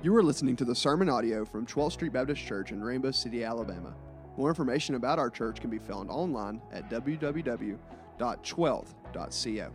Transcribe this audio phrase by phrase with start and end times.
[0.00, 3.42] You are listening to the sermon audio from 12th Street Baptist Church in Rainbow City,
[3.42, 3.92] Alabama.
[4.36, 7.76] More information about our church can be found online at www.12th.co.
[9.42, 9.72] different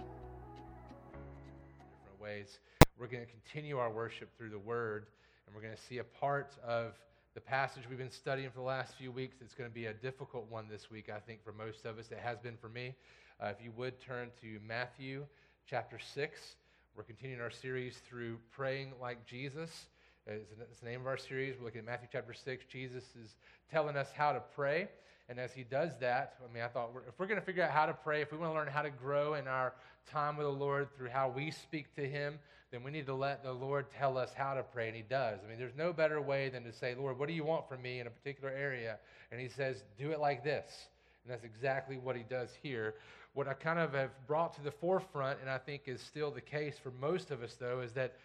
[2.21, 2.59] ways.
[2.97, 5.07] We're going to continue our worship through the Word,
[5.45, 6.93] and we're going to see a part of
[7.35, 9.35] the passage we've been studying for the last few weeks.
[9.41, 12.11] It's going to be a difficult one this week, I think, for most of us.
[12.11, 12.95] It has been for me.
[13.41, 15.25] Uh, if you would turn to Matthew
[15.69, 16.55] chapter 6,
[16.95, 19.87] we're continuing our series through praying like Jesus.
[20.25, 20.35] Uh,
[20.71, 21.55] it's the name of our series.
[21.59, 22.63] We're looking at Matthew chapter 6.
[22.71, 23.35] Jesus is
[23.69, 24.87] telling us how to pray.
[25.27, 27.71] And as he does that, I mean, I thought if we're going to figure out
[27.71, 29.73] how to pray, if we want to learn how to grow in our
[30.09, 32.39] time with the Lord through how we speak to him,
[32.71, 34.87] then we need to let the Lord tell us how to pray.
[34.87, 35.39] And he does.
[35.45, 37.81] I mean, there's no better way than to say, Lord, what do you want from
[37.81, 38.99] me in a particular area?
[39.29, 40.87] And he says, do it like this.
[41.25, 42.95] And that's exactly what he does here.
[43.33, 46.39] What I kind of have brought to the forefront, and I think is still the
[46.39, 48.15] case for most of us, though, is that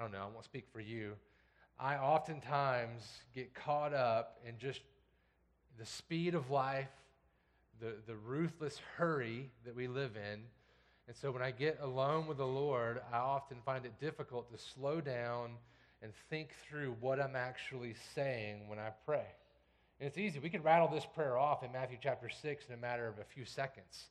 [0.00, 1.12] Oh, I don't know, I won't speak for you.
[1.78, 3.02] I oftentimes
[3.34, 4.80] get caught up in just
[5.78, 6.88] the speed of life,
[7.80, 10.40] the, the ruthless hurry that we live in.
[11.06, 14.58] And so when I get alone with the Lord, I often find it difficult to
[14.58, 15.50] slow down
[16.02, 19.26] and think through what I'm actually saying when I pray.
[19.98, 20.38] And it's easy.
[20.38, 23.24] We can rattle this prayer off in Matthew chapter 6 in a matter of a
[23.24, 24.06] few seconds.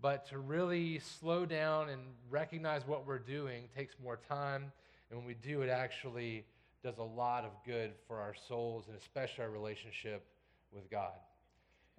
[0.00, 4.72] But to really slow down and recognize what we're doing takes more time
[5.12, 6.42] and when we do, it actually
[6.82, 10.24] does a lot of good for our souls and especially our relationship
[10.72, 11.12] with God.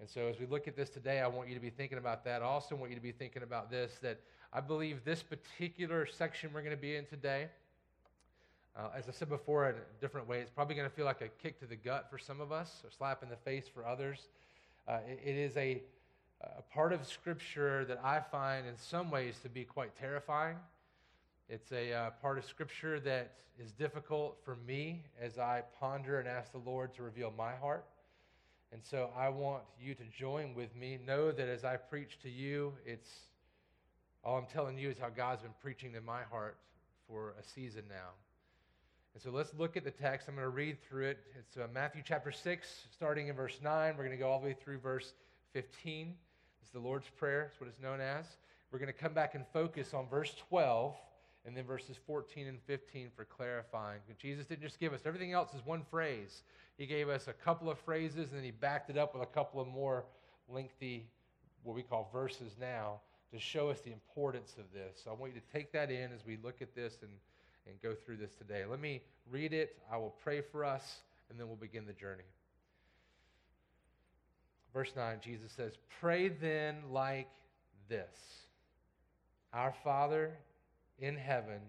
[0.00, 2.24] And so, as we look at this today, I want you to be thinking about
[2.24, 2.42] that.
[2.42, 4.18] I also want you to be thinking about this that
[4.52, 7.46] I believe this particular section we're going to be in today,
[8.76, 11.20] uh, as I said before in a different way, it's probably going to feel like
[11.20, 13.86] a kick to the gut for some of us, or slap in the face for
[13.86, 14.26] others.
[14.88, 15.80] Uh, it, it is a,
[16.42, 20.56] a part of Scripture that I find in some ways to be quite terrifying
[21.48, 26.26] it's a uh, part of Scripture that is difficult for me as I ponder and
[26.26, 27.84] ask the Lord to reveal my heart.
[28.72, 30.98] And so I want you to join with me.
[31.06, 33.10] Know that as I preach to you, it's
[34.24, 36.56] all I'm telling you is how God's been preaching in my heart
[37.06, 38.12] for a season now.
[39.12, 40.28] And so let's look at the text.
[40.28, 41.18] I'm going to read through it.
[41.38, 43.94] It's uh, Matthew chapter 6, starting in verse 9.
[43.96, 45.12] We're going to go all the way through verse
[45.52, 46.14] 15.
[46.62, 48.24] It's the Lord's Prayer, it's what it's known as.
[48.72, 50.96] We're going to come back and focus on verse 12
[51.46, 54.00] and then verses 14 and 15 for clarifying.
[54.18, 56.42] Jesus didn't just give us everything else is one phrase.
[56.78, 59.26] He gave us a couple of phrases and then he backed it up with a
[59.26, 60.04] couple of more
[60.48, 61.06] lengthy,
[61.62, 63.00] what we call verses now,
[63.32, 65.00] to show us the importance of this.
[65.04, 67.10] So I want you to take that in as we look at this and,
[67.66, 68.64] and go through this today.
[68.64, 69.76] Let me read it.
[69.92, 72.24] I will pray for us, and then we'll begin the journey.
[74.72, 77.28] Verse 9, Jesus says, Pray then like
[77.88, 78.46] this
[79.52, 80.32] Our Father
[80.98, 81.60] in heaven,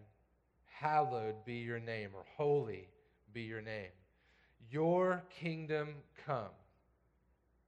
[0.65, 2.87] hallowed be your name, or holy
[3.33, 3.91] be your name.
[4.71, 6.53] Your kingdom come,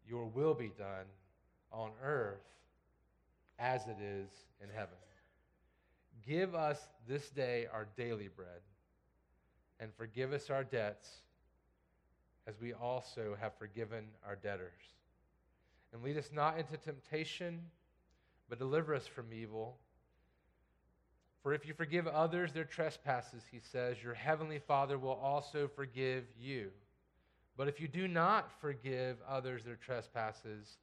[0.07, 1.05] your will be done
[1.71, 2.43] on earth
[3.59, 4.29] as it is
[4.61, 4.97] in heaven.
[6.25, 8.61] Give us this day our daily bread,
[9.79, 11.09] and forgive us our debts
[12.47, 14.71] as we also have forgiven our debtors.
[15.93, 17.59] And lead us not into temptation,
[18.49, 19.77] but deliver us from evil.
[21.43, 26.25] For if you forgive others their trespasses, he says, your heavenly Father will also forgive
[26.39, 26.71] you.
[27.55, 30.77] But if you do not forgive others their trespasses,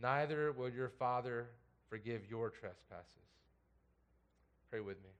[0.00, 1.48] neither will your Father
[1.88, 3.12] forgive your trespasses.
[4.70, 5.10] Pray with me.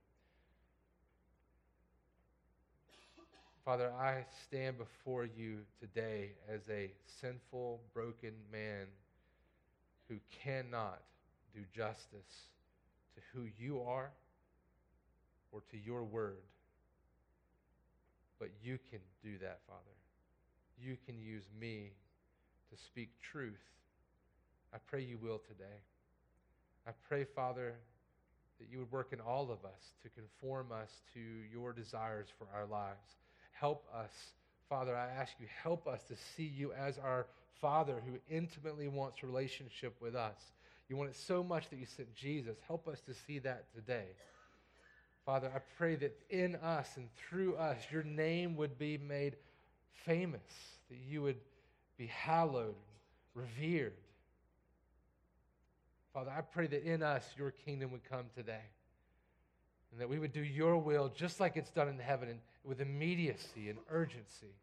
[3.64, 8.86] Father, I stand before you today as a sinful, broken man
[10.08, 11.02] who cannot
[11.52, 12.50] do justice
[13.16, 14.10] to who you are
[15.56, 16.42] or to your word.
[18.38, 19.80] But you can do that, Father.
[20.78, 21.92] You can use me
[22.70, 23.64] to speak truth.
[24.74, 25.80] I pray you will today.
[26.86, 27.74] I pray, Father,
[28.58, 32.46] that you would work in all of us to conform us to your desires for
[32.54, 33.16] our lives.
[33.52, 34.12] Help us,
[34.68, 37.26] Father, I ask you, help us to see you as our
[37.62, 40.36] Father who intimately wants relationship with us.
[40.90, 42.58] You want it so much that you sent Jesus.
[42.66, 44.08] Help us to see that today.
[45.26, 49.34] Father, I pray that in us and through us, your name would be made
[50.04, 50.40] famous,
[50.88, 51.40] that you would
[51.98, 52.76] be hallowed,
[53.34, 53.94] revered.
[56.14, 58.62] Father, I pray that in us, your kingdom would come today.
[59.90, 62.80] And that we would do your will just like it's done in heaven and with
[62.80, 64.54] immediacy and urgency.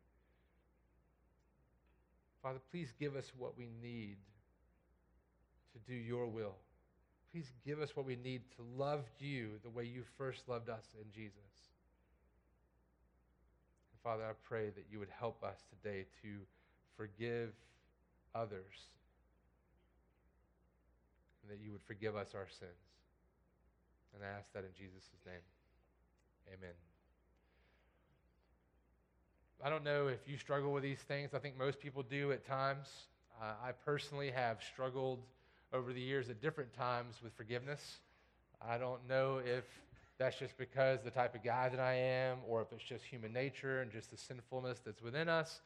[2.42, 4.16] Father, please give us what we need
[5.74, 6.56] to do your will.
[7.33, 10.85] Please give us what we need to love you the way you first loved us
[11.01, 11.33] in Jesus.
[14.03, 16.27] Father, I pray that you would help us today to
[16.95, 17.53] forgive
[18.35, 18.91] others
[21.41, 22.71] and that you would forgive us our sins.
[24.13, 25.35] And I ask that in Jesus' name.
[26.50, 26.75] Amen.
[29.63, 31.33] I don't know if you struggle with these things.
[31.33, 32.89] I think most people do at times.
[33.41, 35.24] Uh, I personally have struggled
[35.74, 37.98] over the years at different times with forgiveness.
[38.62, 39.64] I don't know if
[40.20, 43.34] that's just because the type of guy that I am, or if it's just human
[43.34, 45.62] nature and just the sinfulness that's within us.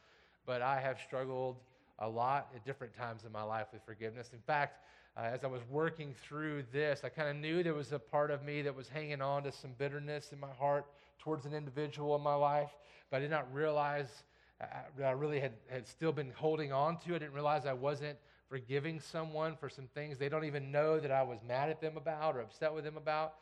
[0.46, 1.58] But I have struggled
[2.00, 4.30] a lot at different times in my life with forgiveness.
[4.32, 4.80] In fact,
[5.18, 8.32] uh, as I was working through this, I kind of knew there was a part
[8.32, 10.86] of me that was hanging on to some bitterness in my heart
[11.20, 12.70] towards an individual in my life,
[13.12, 14.24] but I did not realize
[14.62, 14.66] uh,
[14.98, 17.16] that I really had, had still been holding on to.
[17.16, 18.18] I didn't realize I wasn't
[18.50, 21.98] forgiving someone for some things they don't even know that I was mad at them
[21.98, 23.34] about or upset with them about.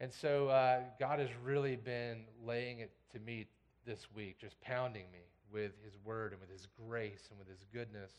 [0.00, 3.46] And so uh, God has really been laying it to me
[3.86, 5.20] this week, just pounding me
[5.52, 8.10] with His word and with His grace and with His goodness.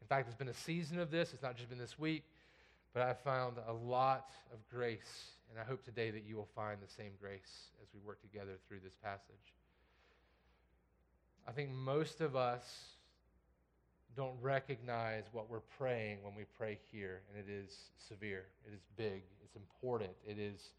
[0.00, 1.32] In fact, it's been a season of this.
[1.32, 2.24] It's not just been this week,
[2.92, 5.30] but I found a lot of grace.
[5.50, 8.52] And I hope today that you will find the same grace as we work together
[8.66, 9.54] through this passage.
[11.46, 12.64] I think most of us
[14.16, 18.82] don't recognize what we're praying when we pray here, and it is severe, it is
[18.96, 20.70] big, it's important, it is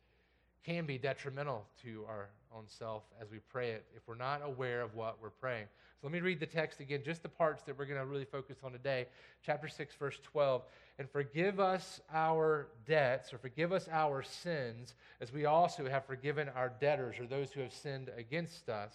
[0.63, 4.81] can be detrimental to our own self as we pray it if we're not aware
[4.81, 5.65] of what we're praying.
[5.99, 8.25] So let me read the text again, just the parts that we're going to really
[8.25, 9.07] focus on today.
[9.45, 10.63] Chapter 6, verse 12.
[10.99, 16.49] And forgive us our debts, or forgive us our sins, as we also have forgiven
[16.55, 18.93] our debtors, or those who have sinned against us.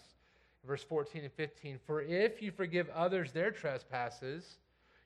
[0.67, 1.79] Verse 14 and 15.
[1.87, 4.59] For if you forgive others their trespasses,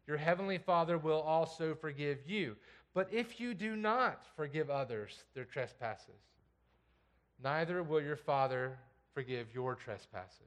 [0.06, 2.56] your heavenly Father will also forgive you.
[2.94, 6.20] But if you do not forgive others their trespasses,
[7.42, 8.78] neither will your Father
[9.14, 10.40] forgive your trespasses.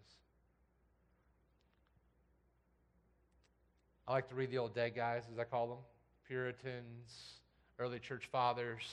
[4.07, 5.77] I like to read the old dead guys, as I call them
[6.27, 7.39] Puritans,
[7.79, 8.83] early church fathers.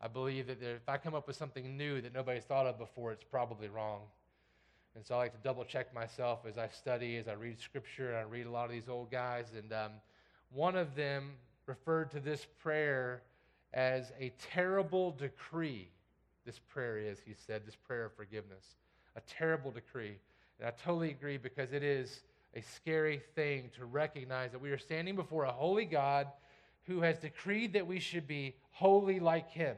[0.00, 3.10] I believe that if I come up with something new that nobody's thought of before,
[3.12, 4.02] it's probably wrong.
[4.96, 8.08] And so I like to double check myself as I study, as I read scripture,
[8.08, 9.52] and I read a lot of these old guys.
[9.56, 9.92] And um,
[10.50, 11.34] one of them
[11.66, 13.22] referred to this prayer
[13.74, 15.90] as a terrible decree
[16.46, 18.76] this prayer is, he said, this prayer of forgiveness.
[19.16, 20.16] A terrible decree.
[20.58, 22.20] And I totally agree because it is
[22.54, 26.28] a scary thing to recognize that we are standing before a holy God
[26.84, 29.76] who has decreed that we should be holy like him,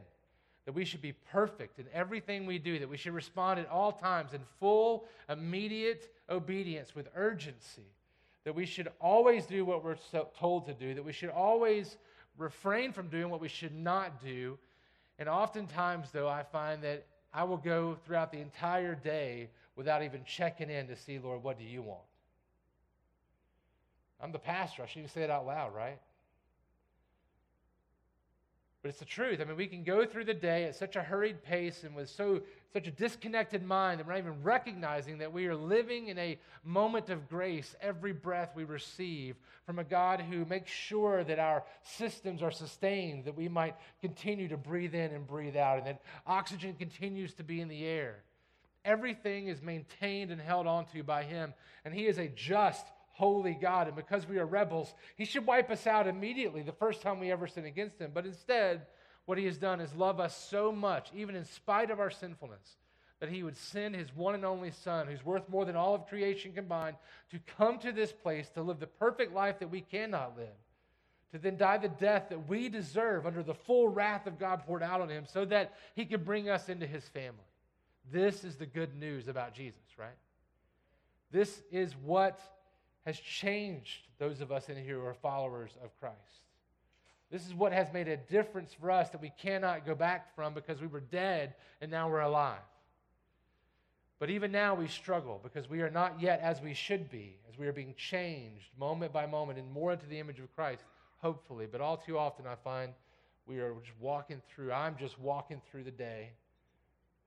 [0.68, 3.90] that we should be perfect in everything we do, that we should respond at all
[3.90, 7.86] times in full, immediate obedience with urgency,
[8.44, 9.96] that we should always do what we're
[10.38, 11.96] told to do, that we should always
[12.36, 14.58] refrain from doing what we should not do,
[15.18, 20.22] and oftentimes, though, I find that I will go throughout the entire day without even
[20.24, 22.04] checking in to see, Lord, what do you want?
[24.20, 24.82] I'm the pastor.
[24.82, 25.98] I shouldn't say it out loud, right?
[28.82, 29.40] But it's the truth.
[29.40, 32.08] I mean, we can go through the day at such a hurried pace and with
[32.08, 32.42] so
[32.72, 36.38] such a disconnected mind that we're not even recognizing that we are living in a
[36.64, 39.34] moment of grace every breath we receive
[39.66, 44.46] from a God who makes sure that our systems are sustained, that we might continue
[44.48, 48.22] to breathe in and breathe out, and that oxygen continues to be in the air.
[48.84, 51.52] Everything is maintained and held onto by Him,
[51.84, 52.86] and He is a just,
[53.18, 53.88] holy God.
[53.88, 57.30] And because we are rebels, He should wipe us out immediately the first time we
[57.30, 58.12] ever sin against Him.
[58.14, 58.86] But instead,
[59.28, 62.78] what he has done is love us so much, even in spite of our sinfulness,
[63.20, 66.08] that he would send his one and only Son, who's worth more than all of
[66.08, 66.96] creation combined,
[67.30, 70.56] to come to this place to live the perfect life that we cannot live,
[71.32, 74.82] to then die the death that we deserve under the full wrath of God poured
[74.82, 77.36] out on him, so that he could bring us into his family.
[78.10, 80.16] This is the good news about Jesus, right?
[81.30, 82.40] This is what
[83.04, 86.16] has changed those of us in here who are followers of Christ.
[87.30, 90.54] This is what has made a difference for us that we cannot go back from
[90.54, 92.60] because we were dead and now we're alive.
[94.18, 97.58] But even now we struggle because we are not yet as we should be, as
[97.58, 100.82] we are being changed moment by moment and more into the image of Christ,
[101.18, 101.66] hopefully.
[101.70, 102.92] But all too often I find
[103.46, 106.30] we are just walking through, I'm just walking through the day,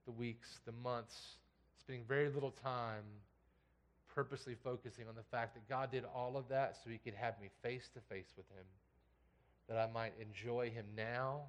[0.04, 1.36] the weeks, the months,
[1.80, 3.02] spending very little time
[4.14, 7.40] purposely focusing on the fact that God did all of that so he could have
[7.40, 8.64] me face to face with him
[9.68, 11.42] that I might enjoy him now,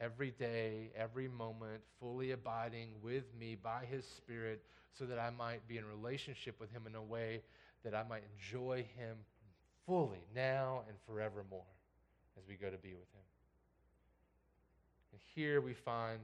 [0.00, 5.66] every day, every moment, fully abiding with me by his Spirit, so that I might
[5.66, 7.42] be in relationship with him in a way
[7.84, 9.16] that I might enjoy him
[9.86, 11.64] fully now and forevermore
[12.38, 13.24] as we go to be with him.
[15.12, 16.20] And here we find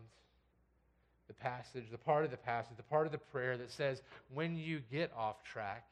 [1.30, 4.02] the passage, the part of the passage, the part of the prayer that says,
[4.34, 5.86] when you get off track,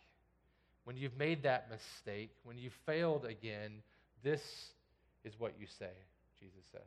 [0.82, 3.70] when you've made that mistake, when you've failed again,
[4.24, 4.42] this
[5.24, 5.92] is what you say,
[6.40, 6.80] Jesus says.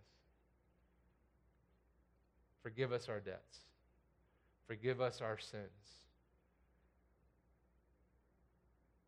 [2.61, 3.59] Forgive us our debts.
[4.67, 5.63] Forgive us our sins.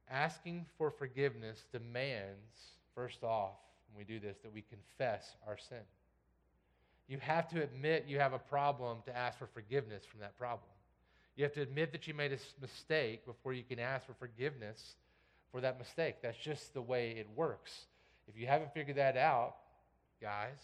[0.10, 2.56] Asking for forgiveness demands,
[2.96, 3.56] first off,
[3.92, 5.84] when we do this, that we confess our sin.
[7.08, 10.70] You have to admit you have a problem to ask for forgiveness from that problem.
[11.36, 14.96] You have to admit that you made a mistake before you can ask for forgiveness
[15.52, 16.16] for that mistake.
[16.22, 17.86] That's just the way it works.
[18.28, 19.56] If you haven't figured that out,
[20.22, 20.58] guys,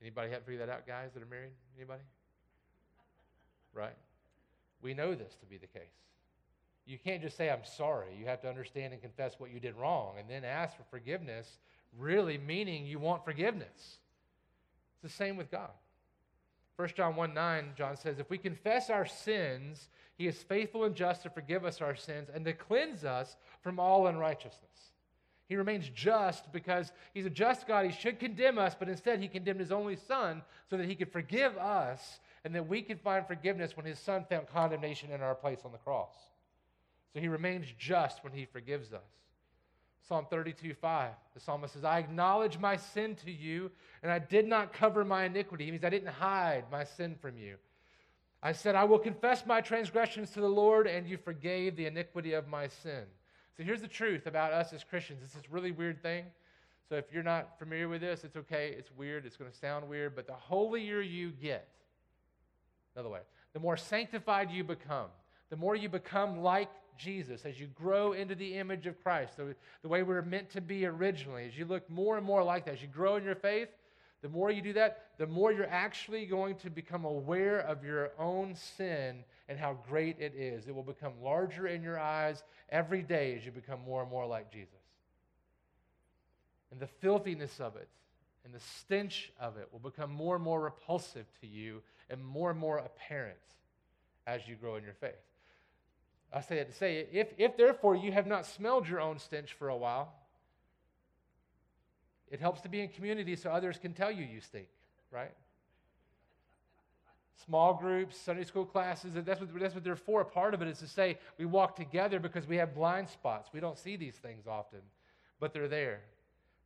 [0.00, 1.52] anybody haven't figured that out, guys that are married?
[1.76, 2.02] Anybody?
[3.72, 3.96] Right?
[4.82, 5.82] We know this to be the case.
[6.86, 8.08] You can't just say, I'm sorry.
[8.18, 11.58] You have to understand and confess what you did wrong and then ask for forgiveness,
[11.98, 13.98] really meaning you want forgiveness.
[15.02, 15.70] It's the same with God.
[16.76, 20.94] 1 John 1 9, John says, If we confess our sins, he is faithful and
[20.94, 24.92] just to forgive us our sins and to cleanse us from all unrighteousness.
[25.48, 27.86] He remains just because he's a just God.
[27.86, 31.12] He should condemn us, but instead he condemned his only son so that he could
[31.12, 35.34] forgive us and that we could find forgiveness when his son found condemnation in our
[35.34, 36.14] place on the cross.
[37.12, 39.00] So he remains just when he forgives us.
[40.08, 43.72] Psalm 32, 5, the psalmist says, I acknowledge my sin to you,
[44.02, 45.64] and I did not cover my iniquity.
[45.64, 47.56] He means I didn't hide my sin from you.
[48.40, 52.34] I said, I will confess my transgressions to the Lord, and you forgave the iniquity
[52.34, 53.02] of my sin.
[53.56, 55.22] So here's the truth about us as Christians.
[55.24, 56.26] It's this really weird thing.
[56.88, 58.74] So if you're not familiar with this, it's okay.
[58.78, 59.26] It's weird.
[59.26, 60.14] It's going to sound weird.
[60.14, 61.66] But the holier you get,
[62.94, 63.20] another way,
[63.54, 65.08] the more sanctified you become,
[65.50, 69.54] the more you become like Jesus, as you grow into the image of Christ, the,
[69.82, 72.64] the way we are meant to be originally, as you look more and more like
[72.64, 73.68] that, as you grow in your faith,
[74.22, 78.12] the more you do that, the more you're actually going to become aware of your
[78.18, 80.66] own sin and how great it is.
[80.66, 84.26] It will become larger in your eyes every day as you become more and more
[84.26, 84.72] like Jesus.
[86.70, 87.88] And the filthiness of it
[88.44, 92.50] and the stench of it will become more and more repulsive to you and more
[92.50, 93.36] and more apparent
[94.26, 95.14] as you grow in your faith.
[96.36, 99.54] I say that to say, if, if therefore you have not smelled your own stench
[99.54, 100.12] for a while,
[102.30, 104.66] it helps to be in community so others can tell you you stink,
[105.10, 105.32] right?
[107.46, 110.26] Small groups, Sunday school classes, that's what, that's what they're for.
[110.26, 113.48] Part of it is to say we walk together because we have blind spots.
[113.54, 114.80] We don't see these things often,
[115.40, 116.00] but they're there.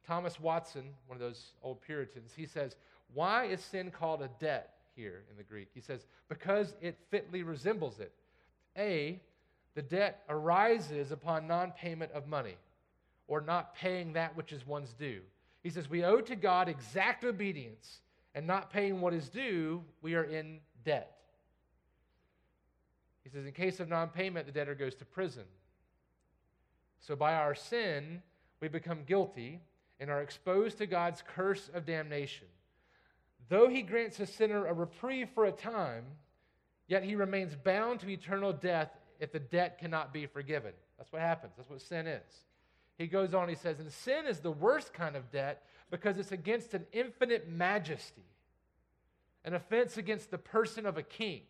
[0.04, 2.74] Thomas Watson, one of those old Puritans, he says,
[3.14, 5.68] Why is sin called a debt here in the Greek?
[5.72, 8.10] He says, Because it fitly resembles it.
[8.76, 9.20] A,
[9.74, 12.56] the debt arises upon non payment of money
[13.28, 15.20] or not paying that which is one's due.
[15.62, 18.00] He says, We owe to God exact obedience,
[18.34, 21.16] and not paying what is due, we are in debt.
[23.22, 25.44] He says, In case of non payment, the debtor goes to prison.
[26.98, 28.22] So by our sin,
[28.60, 29.60] we become guilty
[30.00, 32.46] and are exposed to God's curse of damnation.
[33.48, 36.04] Though he grants a sinner a reprieve for a time,
[36.88, 40.72] yet he remains bound to eternal death if the debt cannot be forgiven.
[40.98, 41.52] That's what happens.
[41.56, 42.44] That's what sin is.
[42.98, 46.32] He goes on, he says, and sin is the worst kind of debt because it's
[46.32, 48.24] against an infinite majesty,
[49.44, 51.42] an offense against the person of a king.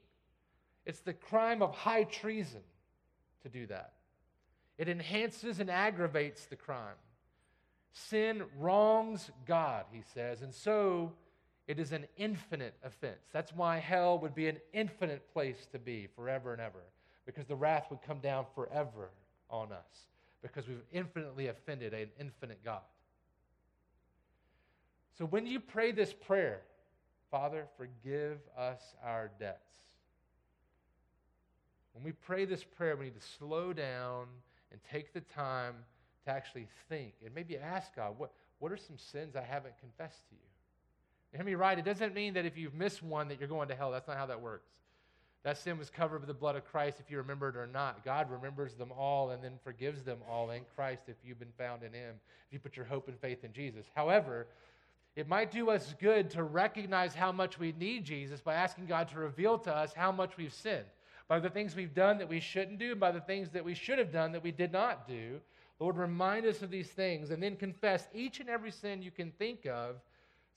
[0.85, 2.62] It's the crime of high treason
[3.43, 3.95] to do that.
[4.79, 6.97] It enhances and aggravates the crime.
[7.93, 11.12] Sin wrongs God, he says, and so
[11.67, 13.27] it is an infinite offense.
[13.33, 16.83] That's why hell would be an infinite place to be forever and ever
[17.27, 19.11] because the wrath would come down forever
[19.49, 20.07] on us
[20.43, 22.81] because we've infinitely offended an infinite God.
[25.19, 26.62] So when you pray this prayer,
[27.31, 29.69] Father, forgive us our debts.
[31.93, 34.27] When we pray this prayer, we need to slow down
[34.73, 35.75] and take the time
[36.25, 40.29] to actually think and maybe ask God, what, what are some sins I haven't confessed
[40.29, 40.41] to you?
[41.33, 41.79] You hear me right?
[41.79, 43.91] It doesn't mean that if you've missed one that you're going to hell.
[43.91, 44.69] That's not how that works.
[45.42, 48.04] That sin was covered with the blood of Christ if you remember it or not.
[48.04, 51.82] God remembers them all and then forgives them all in Christ if you've been found
[51.82, 52.16] in Him,
[52.47, 53.87] if you put your hope and faith in Jesus.
[53.94, 54.49] However,
[55.16, 59.09] it might do us good to recognize how much we need Jesus by asking God
[59.09, 60.85] to reveal to us how much we've sinned.
[61.26, 63.99] By the things we've done that we shouldn't do, by the things that we should
[63.99, 65.40] have done that we did not do.
[65.78, 69.30] Lord, remind us of these things and then confess each and every sin you can
[69.32, 69.97] think of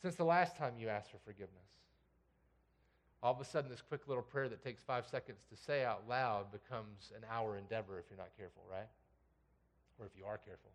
[0.02, 1.64] since the last time you asked for forgiveness
[3.24, 6.04] all of a sudden, this quick little prayer that takes five seconds to say out
[6.10, 8.90] loud becomes an hour endeavor if you're not careful, right?
[9.98, 10.72] Or if you are careful.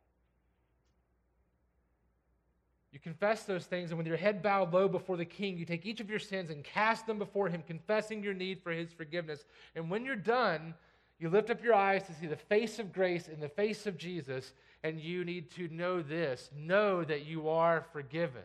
[2.91, 5.85] You confess those things, and with your head bowed low before the king, you take
[5.85, 9.45] each of your sins and cast them before him, confessing your need for his forgiveness.
[9.77, 10.73] And when you're done,
[11.19, 13.99] you lift up your eyes to see the face of grace in the face of
[13.99, 18.43] Jesus, and you need to know this know that you are forgiven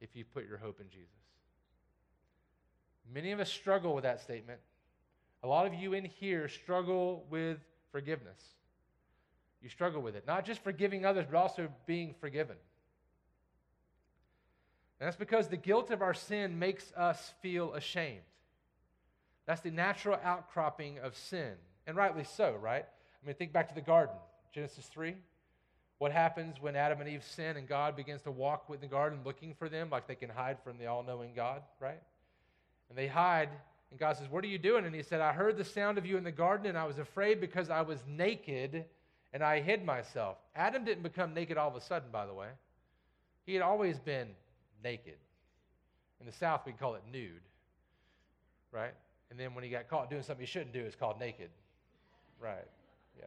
[0.00, 1.23] if you put your hope in Jesus.
[3.12, 4.60] Many of us struggle with that statement.
[5.42, 7.58] A lot of you in here struggle with
[7.92, 8.40] forgiveness.
[9.60, 12.56] You struggle with it, not just forgiving others, but also being forgiven.
[15.00, 18.20] And that's because the guilt of our sin makes us feel ashamed.
[19.46, 21.52] That's the natural outcropping of sin.
[21.86, 22.84] And rightly so, right?
[22.84, 24.16] I mean, think back to the garden,
[24.52, 25.14] Genesis 3.
[25.98, 29.20] What happens when Adam and Eve sin and God begins to walk within the garden
[29.24, 32.00] looking for them like they can hide from the all knowing God, right?
[32.88, 33.48] And they hide,
[33.90, 34.84] and God says, What are you doing?
[34.84, 36.98] And he said, I heard the sound of you in the garden, and I was
[36.98, 38.84] afraid because I was naked
[39.32, 40.36] and I hid myself.
[40.54, 42.48] Adam didn't become naked all of a sudden, by the way.
[43.46, 44.28] He had always been
[44.82, 45.16] naked.
[46.20, 47.42] In the South, we call it nude,
[48.70, 48.94] right?
[49.30, 51.50] And then when he got caught doing something he shouldn't do, it's called naked.
[52.40, 52.66] Right,
[53.18, 53.26] yeah.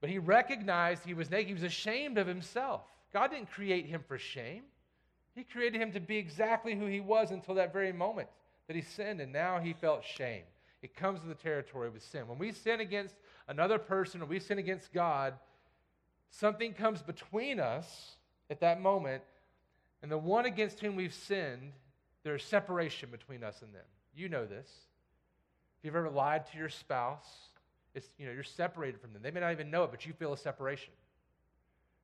[0.00, 1.48] But he recognized he was naked.
[1.48, 2.82] He was ashamed of himself.
[3.12, 4.64] God didn't create him for shame.
[5.34, 8.28] He created him to be exactly who he was until that very moment
[8.66, 10.42] that he sinned, and now he felt shame.
[10.82, 12.28] It comes to the territory of sin.
[12.28, 13.14] When we sin against
[13.48, 15.34] another person or we sin against God,
[16.30, 18.16] something comes between us
[18.50, 19.22] at that moment,
[20.02, 21.72] and the one against whom we've sinned,
[22.22, 23.84] there's separation between us and them.
[24.14, 24.68] You know this.
[25.78, 27.26] If you've ever lied to your spouse,
[27.94, 29.22] it's, you know, you're separated from them.
[29.22, 30.92] They may not even know it, but you feel a separation.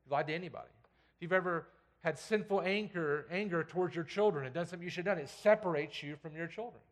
[0.07, 0.71] You lied to anybody.
[1.17, 1.67] If you've ever
[2.05, 5.31] had sinful anger, anger towards your children and done something you should have done, it
[5.31, 6.83] separates you from your children.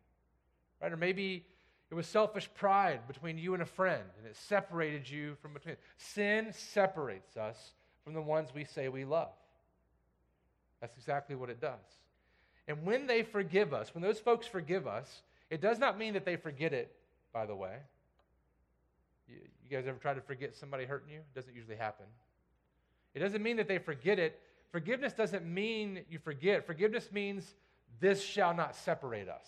[0.81, 0.91] Right?
[0.91, 1.45] Or maybe
[1.91, 5.75] it was selfish pride between you and a friend, and it separated you from between.
[5.97, 9.29] Sin separates us from the ones we say we love.
[10.81, 11.77] That's exactly what it does.
[12.67, 16.25] And when they forgive us, when those folks forgive us, it does not mean that
[16.25, 16.91] they forget it,
[17.31, 17.75] by the way.
[19.27, 21.19] You, you guys ever try to forget somebody hurting you?
[21.19, 22.07] It doesn't usually happen.
[23.13, 24.39] It doesn't mean that they forget it.
[24.73, 26.65] Forgiveness doesn't mean you forget.
[26.65, 27.45] Forgiveness means
[27.99, 29.47] this shall not separate us.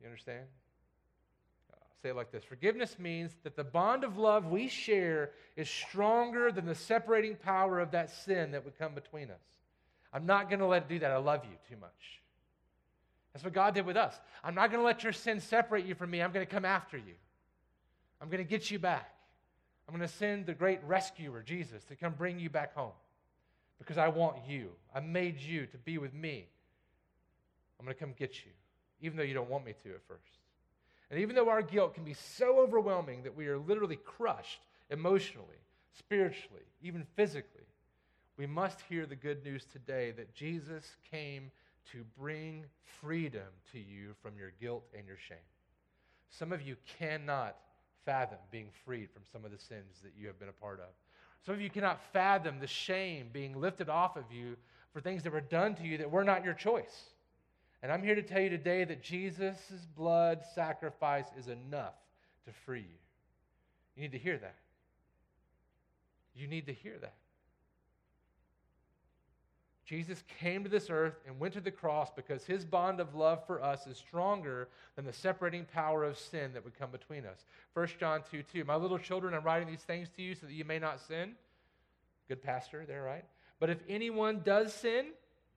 [0.00, 0.46] You understand?
[1.70, 5.68] I'll say it like this Forgiveness means that the bond of love we share is
[5.68, 9.42] stronger than the separating power of that sin that would come between us.
[10.10, 11.10] I'm not going to let it do that.
[11.10, 12.22] I love you too much.
[13.34, 14.18] That's what God did with us.
[14.42, 16.22] I'm not going to let your sin separate you from me.
[16.22, 17.14] I'm going to come after you.
[18.18, 19.13] I'm going to get you back.
[19.88, 22.92] I'm going to send the great rescuer, Jesus, to come bring you back home
[23.78, 24.70] because I want you.
[24.94, 26.46] I made you to be with me.
[27.78, 28.52] I'm going to come get you
[29.04, 30.38] even though you don't want me to at first.
[31.10, 35.60] And even though our guilt can be so overwhelming that we are literally crushed emotionally,
[35.98, 37.66] spiritually, even physically,
[38.38, 41.50] we must hear the good news today that Jesus came
[41.92, 45.36] to bring freedom to you from your guilt and your shame.
[46.30, 47.56] Some of you cannot
[48.04, 50.86] fathom being freed from some of the sins that you have been a part of.
[51.44, 54.56] Some of you cannot fathom the shame being lifted off of you
[54.92, 57.10] for things that were done to you that were not your choice.
[57.82, 61.94] And I'm here to tell you today that Jesus' blood sacrifice is enough
[62.46, 62.98] to free you.
[63.96, 64.56] You need to hear that.
[66.34, 67.14] You need to hear that.
[69.84, 73.46] Jesus came to this earth and went to the cross because his bond of love
[73.46, 77.44] for us is stronger than the separating power of sin that would come between us.
[77.74, 78.64] 1 John 2 2.
[78.64, 81.32] My little children, I'm writing these things to you so that you may not sin.
[82.28, 83.24] Good pastor there, right?
[83.60, 85.06] But if anyone does sin,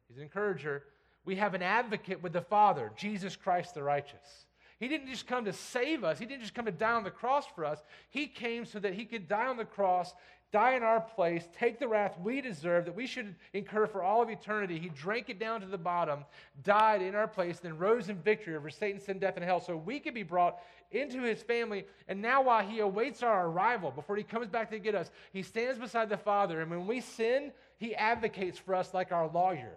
[0.08, 0.84] he's an encourager,
[1.24, 4.46] we have an advocate with the Father, Jesus Christ the righteous.
[4.80, 7.12] He didn't just come to save us, He didn't just come to die on the
[7.12, 7.82] cross for us.
[8.10, 10.14] He came so that He could die on the cross,
[10.52, 14.22] die in our place, take the wrath we deserve, that we should incur for all
[14.22, 14.80] of eternity.
[14.80, 16.24] He drank it down to the bottom,
[16.64, 19.76] died in our place, then rose in victory over Satan, sin, death, and hell, so
[19.76, 20.60] we could be brought
[20.92, 21.86] into His family.
[22.08, 25.44] And now, while He awaits our arrival, before He comes back to get us, He
[25.44, 26.62] stands beside the Father.
[26.62, 29.74] And when we sin, He advocates for us like our lawyer.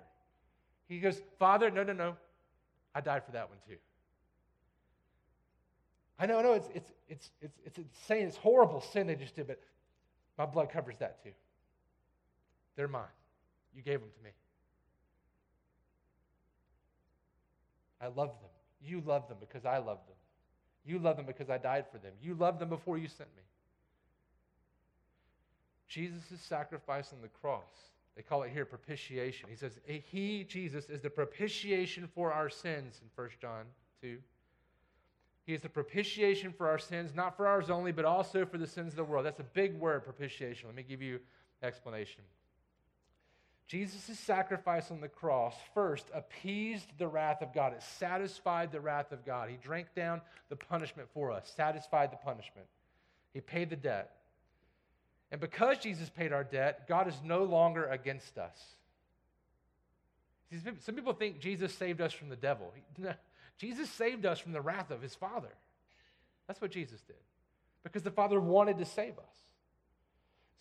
[0.88, 2.16] He goes, Father, no, no, no.
[2.94, 3.76] I died for that one too.
[6.18, 8.26] I know, I know, it's, it's, it's, it's, it's insane.
[8.26, 9.58] It's horrible sin they just did, but
[10.40, 11.32] my blood covers that too.
[12.74, 13.04] They're mine.
[13.74, 14.30] You gave them to me.
[18.00, 18.50] I love them.
[18.82, 20.16] You love them because I love them.
[20.86, 22.12] You love them because I died for them.
[22.22, 23.42] You love them before you sent me.
[25.88, 29.50] Jesus' sacrifice on the cross they call it here propitiation.
[29.50, 33.64] He says, He, Jesus, is the propitiation for our sins in 1 John
[34.00, 34.16] 2.
[35.46, 38.66] He is the propitiation for our sins, not for ours only, but also for the
[38.66, 39.26] sins of the world.
[39.26, 40.68] That's a big word, propitiation.
[40.68, 41.20] Let me give you
[41.62, 42.22] explanation.
[43.66, 47.72] Jesus' sacrifice on the cross first appeased the wrath of God.
[47.72, 49.48] It satisfied the wrath of God.
[49.48, 52.66] He drank down the punishment for us, satisfied the punishment.
[53.32, 54.10] He paid the debt.
[55.30, 58.58] And because Jesus paid our debt, God is no longer against us.
[60.80, 62.72] Some people think Jesus saved us from the devil.
[63.60, 65.52] Jesus saved us from the wrath of his Father.
[66.46, 67.16] That's what Jesus did.
[67.84, 69.36] Because the Father wanted to save us.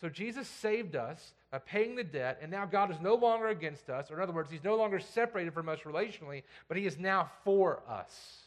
[0.02, 3.90] So Jesus saved us by paying the debt, and now God is no longer against
[3.90, 7.00] us, or in other words, He's no longer separated from us relationally, but He is
[7.00, 8.42] now for us.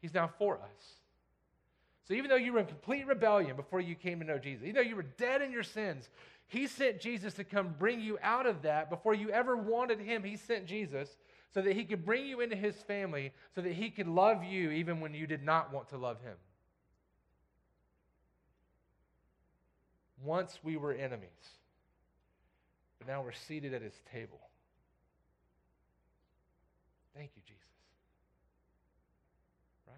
[0.00, 0.94] He's now for us.
[2.08, 4.74] So even though you were in complete rebellion before you came to know Jesus, even
[4.74, 6.08] though you were dead in your sins,
[6.46, 8.88] He sent Jesus to come bring you out of that.
[8.90, 11.08] Before you ever wanted Him, He sent Jesus
[11.54, 14.70] so that He could bring you into His family, so that He could love you
[14.70, 16.36] even when you did not want to love Him.
[20.22, 21.28] Once we were enemies,
[23.04, 24.40] but now we're seated at his table.
[27.14, 27.60] Thank you, Jesus.
[29.86, 29.96] Right?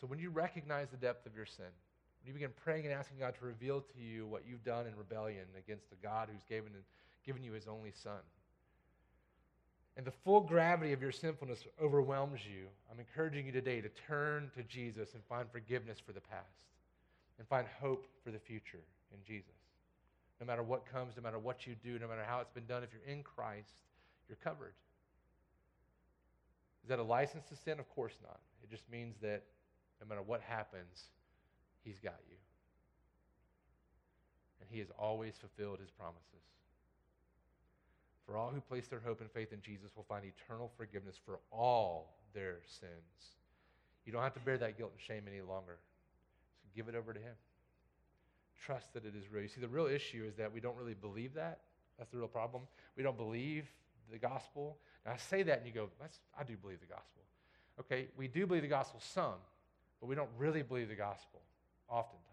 [0.00, 3.18] So when you recognize the depth of your sin, when you begin praying and asking
[3.18, 6.72] God to reveal to you what you've done in rebellion against the God who's given,
[7.24, 8.20] given you his only son,
[9.98, 14.48] and the full gravity of your sinfulness overwhelms you, I'm encouraging you today to turn
[14.56, 16.46] to Jesus and find forgiveness for the past
[17.36, 19.50] and find hope for the future in Jesus.
[20.40, 22.84] No matter what comes, no matter what you do, no matter how it's been done,
[22.84, 23.74] if you're in Christ,
[24.28, 24.72] you're covered.
[26.84, 27.80] Is that a license to sin?
[27.80, 28.38] Of course not.
[28.62, 29.42] It just means that
[30.00, 31.10] no matter what happens,
[31.82, 32.36] He's got you.
[34.60, 36.46] And He has always fulfilled His promises.
[38.28, 41.40] For all who place their hope and faith in Jesus will find eternal forgiveness for
[41.50, 42.92] all their sins.
[44.04, 45.78] You don't have to bear that guilt and shame any longer.
[46.60, 47.34] So give it over to Him
[48.64, 49.42] trust that it is real.
[49.42, 51.60] You see, the real issue is that we don't really believe that.
[51.98, 52.62] That's the real problem.
[52.96, 53.66] We don't believe
[54.10, 54.78] the gospel.
[55.06, 55.88] Now, I say that and you go,
[56.38, 57.22] I do believe the gospel.
[57.80, 59.40] Okay, we do believe the gospel some,
[60.00, 61.40] but we don't really believe the gospel
[61.88, 62.24] oftentimes.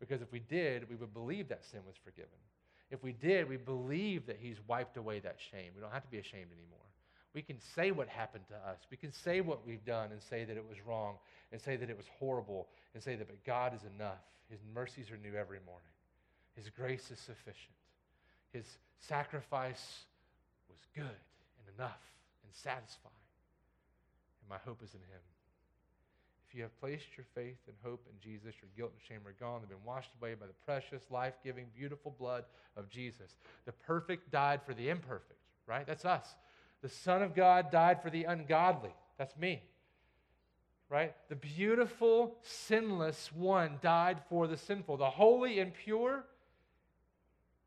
[0.00, 2.30] Because if we did, we would believe that sin was forgiven.
[2.92, 5.72] If we did, we believe that he's wiped away that shame.
[5.74, 6.78] We don't have to be ashamed anymore.
[7.34, 8.80] We can say what happened to us.
[8.90, 11.14] We can say what we've done and say that it was wrong
[11.50, 14.20] and say that it was horrible and say that, but God is enough.
[14.50, 15.88] His mercies are new every morning.
[16.54, 17.72] His grace is sufficient.
[18.52, 18.66] His
[18.98, 20.04] sacrifice
[20.68, 22.02] was good and enough
[22.44, 23.14] and satisfying.
[24.42, 25.22] And my hope is in him.
[26.52, 29.32] If you have placed your faith and hope in Jesus, your guilt and shame are
[29.40, 29.62] gone.
[29.62, 32.44] They've been washed away by the precious, life giving, beautiful blood
[32.76, 33.36] of Jesus.
[33.64, 35.86] The perfect died for the imperfect, right?
[35.86, 36.26] That's us.
[36.82, 38.92] The Son of God died for the ungodly.
[39.16, 39.62] That's me
[40.90, 41.14] right?
[41.30, 44.98] The beautiful, sinless one died for the sinful.
[44.98, 46.22] The holy and pure,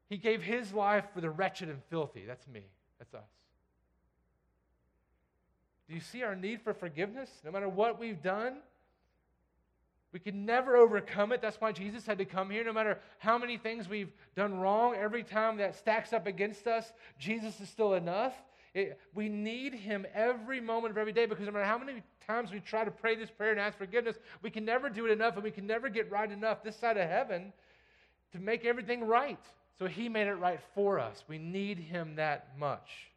[0.08, 2.24] he gave his life for the wretched and filthy.
[2.28, 2.68] That's me.
[3.00, 3.24] That's us.
[5.88, 7.32] Do you see our need for forgiveness?
[7.44, 8.58] No matter what we've done,
[10.16, 11.42] we can never overcome it.
[11.42, 12.64] That's why Jesus had to come here.
[12.64, 16.94] No matter how many things we've done wrong, every time that stacks up against us,
[17.20, 18.34] Jesus is still enough.
[18.74, 22.54] It, we need him every moment of every day because no matter how many times
[22.54, 25.34] we try to pray this prayer and ask forgiveness, we can never do it enough
[25.34, 27.52] and we can never get right enough this side of heaven
[28.32, 29.44] to make everything right.
[29.78, 31.26] So he made it right for us.
[31.28, 33.12] We need him that much.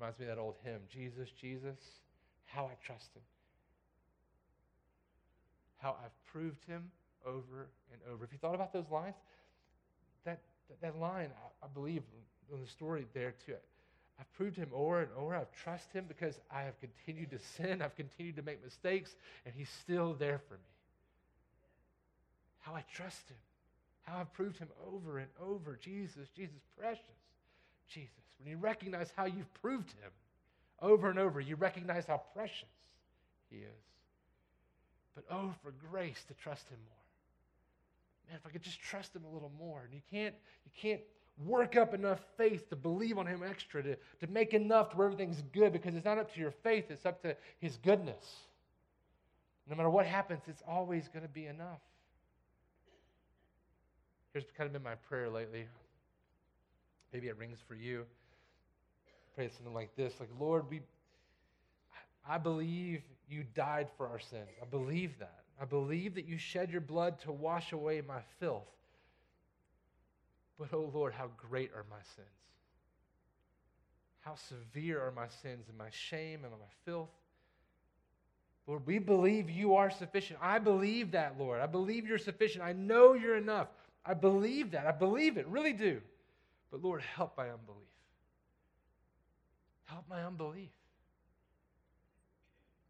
[0.00, 1.76] Reminds me of that old hymn Jesus, Jesus,
[2.46, 3.20] how I trust him.
[5.78, 6.90] How I've proved him
[7.26, 8.24] over and over.
[8.24, 9.14] If you thought about those lines,
[10.24, 11.30] that, that, that line,
[11.62, 12.02] I, I believe,
[12.52, 13.54] in the story there too.
[14.18, 15.36] I've proved him over and over.
[15.36, 17.82] I've trusted him because I have continued to sin.
[17.82, 19.14] I've continued to make mistakes,
[19.46, 20.60] and he's still there for me.
[22.60, 23.36] How I trust him.
[24.02, 25.78] How I've proved him over and over.
[25.80, 27.04] Jesus, Jesus, precious.
[27.88, 28.10] Jesus.
[28.38, 30.10] When you recognize how you've proved him
[30.80, 32.68] over and over, you recognize how precious
[33.50, 33.84] he is.
[35.14, 38.28] But oh, for grace to trust him more.
[38.28, 39.82] Man, if I could just trust him a little more.
[39.84, 41.00] And you can't, you can't
[41.44, 45.06] work up enough faith to believe on Him extra, to, to make enough to where
[45.06, 48.24] everything's good, because it's not up to your faith, it's up to His goodness.
[49.68, 51.80] No matter what happens, it's always going to be enough.
[54.32, 55.66] Here's kind of been my prayer lately.
[57.12, 58.04] Maybe it rings for you.
[59.34, 60.80] Pray something like this like, Lord, we,
[62.28, 64.48] I believe you died for our sins.
[64.60, 65.44] I believe that.
[65.60, 68.68] I believe that you shed your blood to wash away my filth.
[70.58, 72.28] But oh Lord, how great are my sins.
[74.20, 77.08] How severe are my sins and my shame and my filth?
[78.66, 80.38] Lord, we believe you are sufficient.
[80.42, 81.60] I believe that, Lord.
[81.60, 82.62] I believe you're sufficient.
[82.62, 83.68] I know you're enough.
[84.04, 84.86] I believe that.
[84.86, 86.00] I believe it, really do.
[86.70, 87.88] But Lord, help my unbelief.
[89.84, 90.68] Help my unbelief.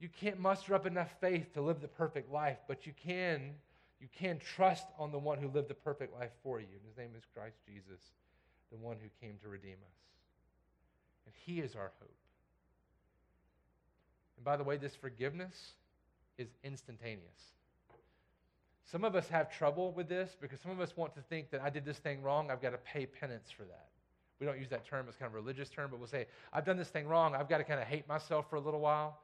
[0.00, 3.54] You can't muster up enough faith to live the perfect life, but you can
[4.00, 6.66] you can trust on the one who lived the perfect life for you.
[6.86, 8.00] His name is Christ Jesus,
[8.70, 9.98] the one who came to redeem us.
[11.26, 12.14] And he is our hope.
[14.36, 15.72] And by the way, this forgiveness
[16.38, 17.52] is instantaneous.
[18.90, 21.60] Some of us have trouble with this because some of us want to think that
[21.60, 23.88] I did this thing wrong, I've got to pay penance for that.
[24.38, 26.64] We don't use that term as kind of a religious term, but we'll say, I've
[26.64, 29.18] done this thing wrong, I've got to kind of hate myself for a little while.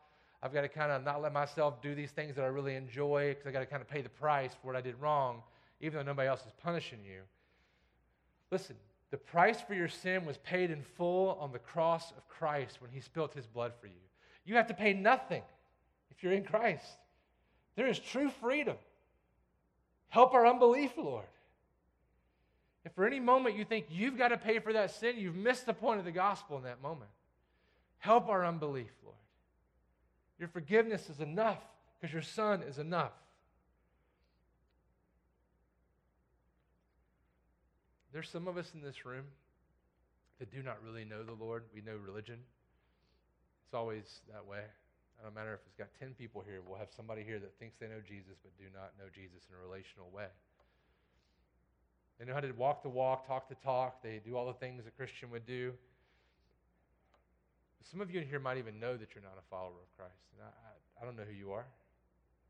[0.45, 3.31] I've got to kind of not let myself do these things that I really enjoy
[3.31, 5.43] because I've got to kind of pay the price for what I did wrong,
[5.81, 7.21] even though nobody else is punishing you.
[8.51, 8.77] Listen,
[9.11, 12.91] the price for your sin was paid in full on the cross of Christ when
[12.91, 14.03] he spilt his blood for you.
[14.45, 15.43] You have to pay nothing
[16.11, 16.85] if you're in Christ.
[17.75, 18.77] There is true freedom.
[20.11, 21.25] Help our unbelief, Lord.
[22.85, 25.65] If for any moment you think you've got to pay for that sin, you've missed
[25.65, 27.11] the point of the gospel in that moment.
[27.99, 29.17] Help our unbelief, Lord.
[30.39, 31.61] Your forgiveness is enough
[32.01, 33.13] because your son is enough.
[38.13, 39.25] There's some of us in this room
[40.39, 41.65] that do not really know the Lord.
[41.75, 42.39] We know religion.
[43.67, 44.63] It's always that way.
[45.19, 47.77] I don't matter if it's got 10 people here, we'll have somebody here that thinks
[47.79, 50.27] they know Jesus but do not know Jesus in a relational way.
[52.19, 54.03] They know how to walk the walk, talk the talk.
[54.03, 55.73] They do all the things a Christian would do.
[57.91, 60.25] Some of you in here might even know that you're not a follower of Christ.
[60.33, 61.67] And I, I, I don't know who you are.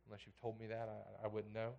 [0.07, 1.71] Unless you've told me that, I, I wouldn't know.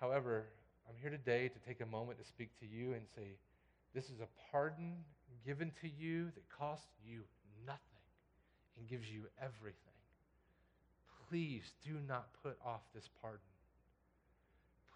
[0.00, 0.44] However,
[0.88, 3.36] I'm here today to take a moment to speak to you and say,
[3.94, 4.96] this is a pardon
[5.44, 7.22] given to you that costs you
[7.66, 7.80] nothing
[8.78, 9.96] and gives you everything.
[11.28, 13.40] Please do not put off this pardon.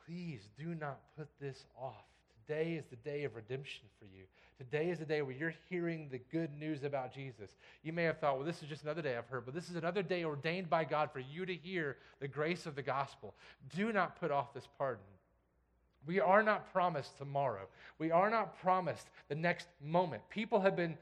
[0.07, 2.05] Please do not put this off.
[2.51, 4.25] Today is the day of redemption for you.
[4.59, 7.55] Today is the day where you're hearing the good news about Jesus.
[7.85, 9.77] You may have thought, well, this is just another day I've heard, but this is
[9.77, 13.35] another day ordained by God for you to hear the grace of the gospel.
[13.77, 15.05] Do not put off this pardon.
[16.05, 17.69] We are not promised tomorrow.
[18.01, 20.29] We are not promised the next moment.
[20.29, 20.99] People have been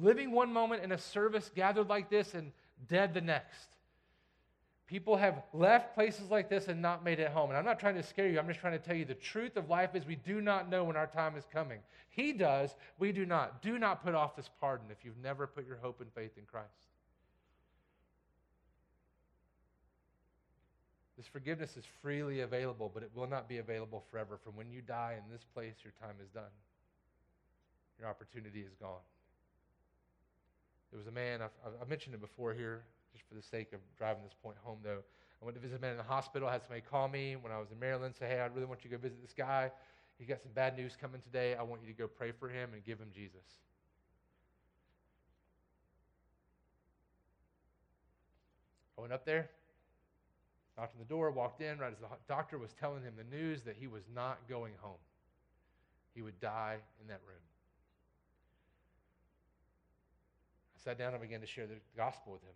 [0.00, 2.52] living one moment in a service gathered like this and
[2.88, 3.73] dead the next.
[4.94, 7.50] People have left places like this and not made it home.
[7.50, 8.38] And I'm not trying to scare you.
[8.38, 10.84] I'm just trying to tell you the truth of life is we do not know
[10.84, 11.80] when our time is coming.
[12.10, 12.76] He does.
[13.00, 13.60] We do not.
[13.60, 16.44] Do not put off this pardon if you've never put your hope and faith in
[16.44, 16.68] Christ.
[21.16, 24.38] This forgiveness is freely available, but it will not be available forever.
[24.44, 26.54] From when you die in this place, your time is done.
[27.98, 29.02] Your opportunity is gone.
[30.92, 31.50] There was a man, I've,
[31.82, 35.00] I've mentioned it before here, just for the sake of driving this point home, though.
[35.40, 36.48] I went to visit a man in the hospital.
[36.48, 38.90] Had somebody call me when I was in Maryland, say, hey, I really want you
[38.90, 39.70] to go visit this guy.
[40.18, 41.54] He's got some bad news coming today.
[41.54, 43.44] I want you to go pray for him and give him Jesus.
[48.96, 49.50] I went up there,
[50.78, 53.62] knocked on the door, walked in right as the doctor was telling him the news
[53.62, 55.00] that he was not going home.
[56.14, 57.36] He would die in that room.
[60.76, 62.54] I sat down and began to share the gospel with him.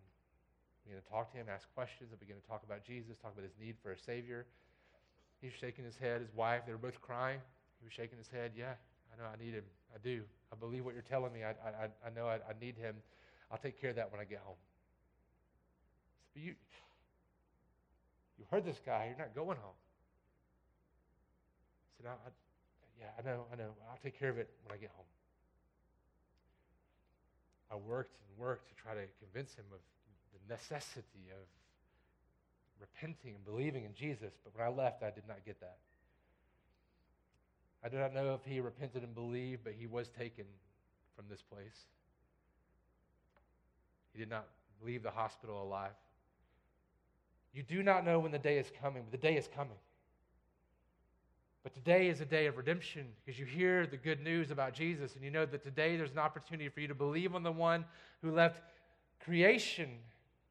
[0.88, 2.11] I began to talk to him, ask questions.
[2.12, 4.46] I begin to talk about Jesus, talk about his need for a Savior.
[5.42, 6.22] He's shaking his head.
[6.22, 7.40] His wife, they were both crying.
[7.81, 8.53] He was shaking his head.
[8.57, 8.72] Yeah,
[9.12, 9.64] I know I need him.
[9.94, 10.22] I do.
[10.51, 11.44] I believe what you're telling me.
[11.44, 12.96] I, I, I know I, I need him.
[13.53, 14.57] I'll take care of that when I get home.
[16.33, 16.55] But you,
[18.38, 19.12] you heard this guy.
[19.12, 19.77] You're not going home.
[21.85, 22.31] I said, I, I,
[22.98, 23.77] yeah, I know, I know.
[23.90, 25.07] I'll take care of it when I get home.
[27.70, 29.81] I worked and worked to try to convince him of
[30.48, 31.46] necessity of
[32.80, 34.32] repenting and believing in Jesus.
[34.44, 35.78] But when I left, I did not get that.
[37.84, 40.44] I do not know if he repented and believed, but he was taken
[41.14, 41.87] from this place.
[44.12, 44.46] He did not
[44.84, 45.92] leave the hospital alive.
[47.52, 49.78] You do not know when the day is coming, but the day is coming.
[51.62, 55.14] But today is a day of redemption because you hear the good news about Jesus
[55.14, 57.84] and you know that today there's an opportunity for you to believe on the one
[58.22, 58.62] who left
[59.24, 59.90] creation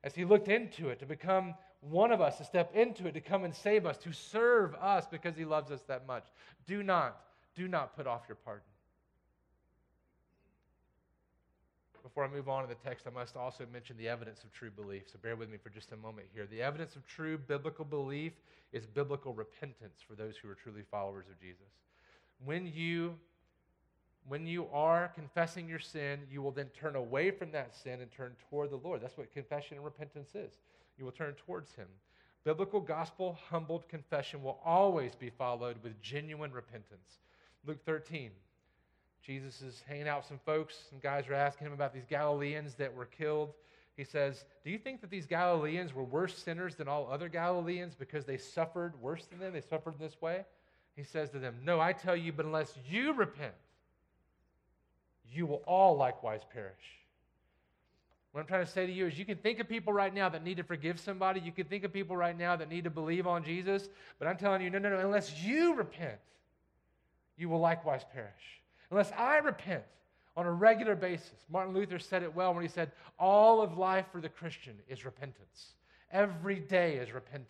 [0.07, 3.19] as he looked into it to become one of us, to step into it, to
[3.19, 6.23] come and save us, to serve us because he loves us that much.
[6.65, 7.19] Do not,
[7.55, 8.63] do not put off your pardon.
[12.03, 14.71] Before I move on to the text, I must also mention the evidence of true
[14.71, 15.03] belief.
[15.11, 16.47] So bear with me for just a moment here.
[16.49, 18.31] The evidence of true biblical belief
[18.71, 21.67] is biblical repentance for those who are truly followers of Jesus.
[22.45, 23.15] When you
[24.27, 28.11] when you are confessing your sin, you will then turn away from that sin and
[28.11, 29.01] turn toward the Lord.
[29.01, 30.59] That's what confession and repentance is.
[30.97, 31.87] You will turn towards Him.
[32.43, 37.19] Biblical gospel humbled confession will always be followed with genuine repentance.
[37.65, 38.31] Luke 13.
[39.21, 40.85] Jesus is hanging out with some folks.
[40.89, 43.51] Some guys are asking him about these Galileans that were killed.
[43.97, 47.95] He says, Do you think that these Galileans were worse sinners than all other Galileans
[47.95, 49.51] because they suffered worse than them?
[49.51, 50.45] They suffered in this way?
[50.95, 53.53] He says to them, No, I tell you, but unless you repent,
[55.31, 56.75] you will all likewise perish.
[58.31, 60.29] What I'm trying to say to you is you can think of people right now
[60.29, 61.39] that need to forgive somebody.
[61.39, 63.89] You can think of people right now that need to believe on Jesus.
[64.19, 66.19] But I'm telling you, no, no, no, unless you repent,
[67.37, 68.61] you will likewise perish.
[68.91, 69.83] Unless I repent
[70.35, 71.45] on a regular basis.
[71.49, 75.03] Martin Luther said it well when he said, All of life for the Christian is
[75.03, 75.73] repentance.
[76.11, 77.47] Every day is repentance.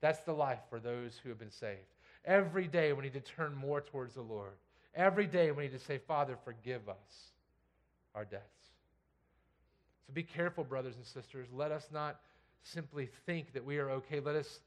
[0.00, 1.80] That's the life for those who have been saved.
[2.24, 4.54] Every day we need to turn more towards the Lord.
[4.94, 7.30] Every day we need to say, Father, forgive us
[8.14, 8.44] our debts.
[10.06, 11.48] So be careful, brothers and sisters.
[11.52, 12.20] Let us not
[12.62, 14.20] simply think that we are okay.
[14.20, 14.60] Let us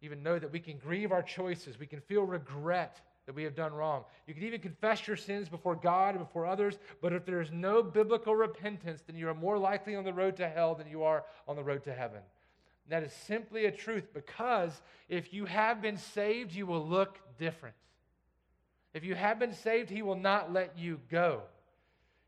[0.00, 1.78] even know that we can grieve our choices.
[1.78, 4.04] We can feel regret that we have done wrong.
[4.26, 7.52] You can even confess your sins before God and before others, but if there is
[7.52, 11.02] no biblical repentance, then you are more likely on the road to hell than you
[11.02, 12.20] are on the road to heaven.
[12.84, 17.18] And that is simply a truth because if you have been saved, you will look
[17.38, 17.74] different.
[18.98, 21.42] If you have been saved, He will not let you go.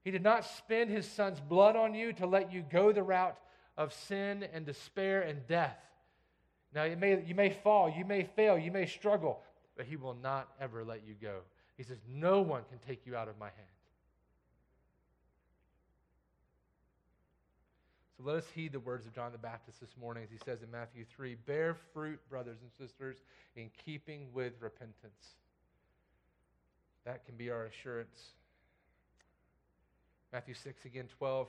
[0.05, 3.37] He did not spend His Son's blood on you to let you go the route
[3.77, 5.77] of sin and despair and death.
[6.73, 9.41] Now, you may, you may fall, you may fail, you may struggle,
[9.77, 11.41] but He will not ever let you go.
[11.77, 13.57] He says, No one can take you out of my hand.
[18.17, 20.63] So let us heed the words of John the Baptist this morning as he says
[20.63, 23.17] in Matthew 3 Bear fruit, brothers and sisters,
[23.57, 25.40] in keeping with repentance.
[27.11, 28.17] That can be our assurance.
[30.33, 31.49] Matthew 6, again, 12.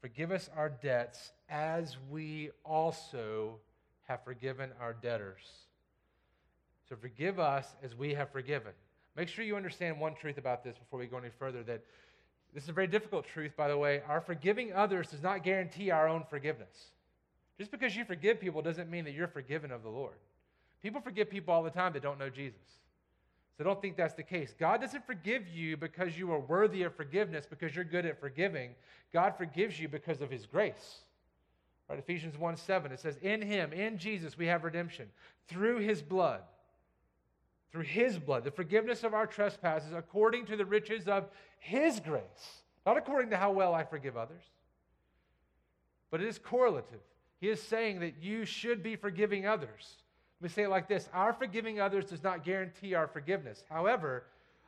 [0.00, 3.58] Forgive us our debts as we also
[4.06, 5.42] have forgiven our debtors.
[6.88, 8.70] So forgive us as we have forgiven.
[9.16, 11.82] Make sure you understand one truth about this before we go any further that
[12.54, 14.00] this is a very difficult truth, by the way.
[14.06, 16.92] Our forgiving others does not guarantee our own forgiveness.
[17.58, 20.18] Just because you forgive people doesn't mean that you're forgiven of the Lord.
[20.84, 22.83] People forgive people all the time that don't know Jesus.
[23.56, 24.54] So don't think that's the case.
[24.58, 28.70] God doesn't forgive you because you are worthy of forgiveness, because you're good at forgiving.
[29.12, 31.02] God forgives you because of his grace.
[31.88, 31.98] Right?
[31.98, 35.08] Ephesians 1 7, it says, In him, in Jesus, we have redemption
[35.46, 36.40] through his blood.
[37.70, 42.62] Through his blood, the forgiveness of our trespasses according to the riches of his grace.
[42.86, 44.42] Not according to how well I forgive others,
[46.10, 47.00] but it is correlative.
[47.40, 50.03] He is saying that you should be forgiving others.
[50.40, 53.64] Let me say it like this Our forgiving others does not guarantee our forgiveness.
[53.68, 54.24] However,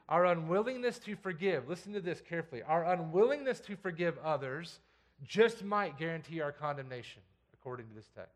[0.09, 4.79] our unwillingness to forgive, listen to this carefully, our unwillingness to forgive others
[5.25, 8.33] just might guarantee our condemnation, according to this text.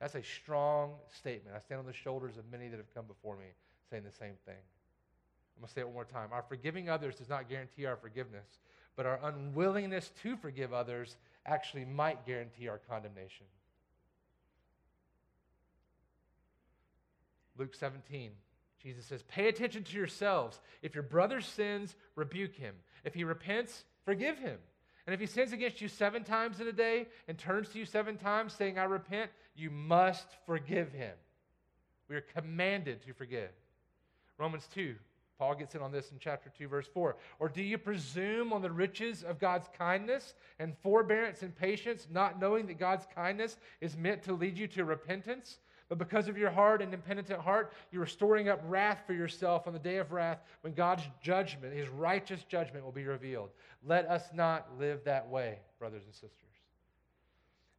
[0.00, 1.56] That's a strong statement.
[1.56, 3.46] I stand on the shoulders of many that have come before me
[3.90, 4.54] saying the same thing.
[5.56, 6.28] I'm going to say it one more time.
[6.32, 8.46] Our forgiving others does not guarantee our forgiveness,
[8.94, 13.46] but our unwillingness to forgive others actually might guarantee our condemnation.
[17.58, 18.30] Luke 17,
[18.82, 20.60] Jesus says, Pay attention to yourselves.
[20.82, 22.74] If your brother sins, rebuke him.
[23.04, 24.58] If he repents, forgive him.
[25.06, 27.84] And if he sins against you seven times in a day and turns to you
[27.86, 31.14] seven times saying, I repent, you must forgive him.
[32.08, 33.50] We are commanded to forgive.
[34.38, 34.94] Romans 2,
[35.38, 37.16] Paul gets in on this in chapter 2, verse 4.
[37.38, 42.40] Or do you presume on the riches of God's kindness and forbearance and patience, not
[42.40, 45.58] knowing that God's kindness is meant to lead you to repentance?
[45.88, 49.66] But because of your hard and impenitent heart, you are storing up wrath for yourself
[49.66, 53.50] on the day of wrath when God's judgment, his righteous judgment, will be revealed.
[53.86, 56.32] Let us not live that way, brothers and sisters.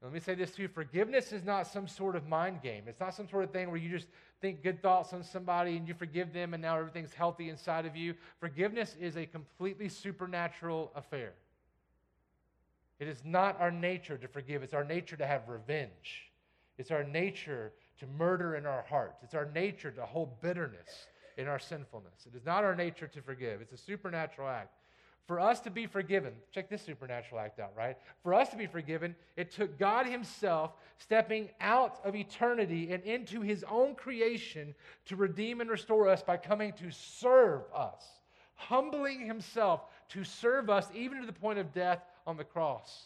[0.01, 2.85] let me say this too forgiveness is not some sort of mind game.
[2.87, 4.07] It's not some sort of thing where you just
[4.41, 7.95] think good thoughts on somebody and you forgive them and now everything's healthy inside of
[7.95, 8.15] you.
[8.39, 11.33] Forgiveness is a completely supernatural affair.
[12.99, 16.31] It is not our nature to forgive, it's our nature to have revenge.
[16.79, 19.23] It's our nature to murder in our hearts.
[19.23, 22.25] It's our nature to hold bitterness in our sinfulness.
[22.25, 24.73] It is not our nature to forgive, it's a supernatural act.
[25.29, 27.97] For us to be forgiven, check this supernatural act out, right?
[28.23, 33.41] For us to be forgiven, it took God Himself stepping out of eternity and into
[33.41, 34.73] His own creation
[35.05, 38.03] to redeem and restore us by coming to serve us,
[38.55, 43.05] humbling Himself to serve us even to the point of death on the cross.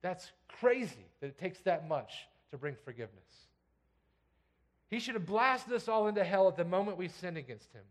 [0.00, 3.48] That's crazy that it takes that much to bring forgiveness.
[4.88, 7.82] He should have blasted us all into hell at the moment we sinned against him.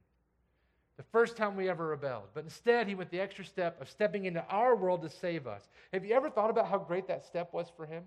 [0.97, 2.27] the first time we ever rebelled.
[2.35, 5.67] But instead, he went the extra step of stepping into our world to save us.
[5.91, 8.03] Have you ever thought about how great that step was for him?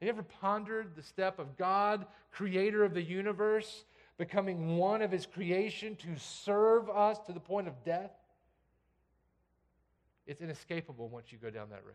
[0.00, 3.84] Have you ever pondered the step of God, creator of the universe,
[4.16, 8.12] becoming one of his creation to serve us to the point of death?
[10.26, 11.94] It's inescapable once you go down that road.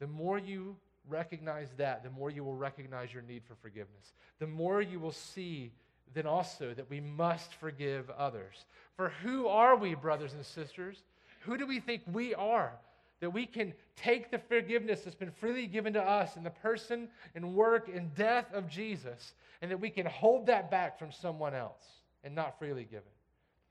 [0.00, 0.76] The more you
[1.08, 4.14] recognize that, the more you will recognize your need for forgiveness.
[4.38, 5.72] The more you will see
[6.14, 8.66] then also that we must forgive others.
[8.96, 11.02] For who are we, brothers and sisters?
[11.40, 12.72] Who do we think we are?
[13.20, 17.08] That we can take the forgiveness that's been freely given to us in the person
[17.34, 21.54] and work and death of Jesus, and that we can hold that back from someone
[21.54, 21.84] else
[22.24, 23.12] and not freely give it.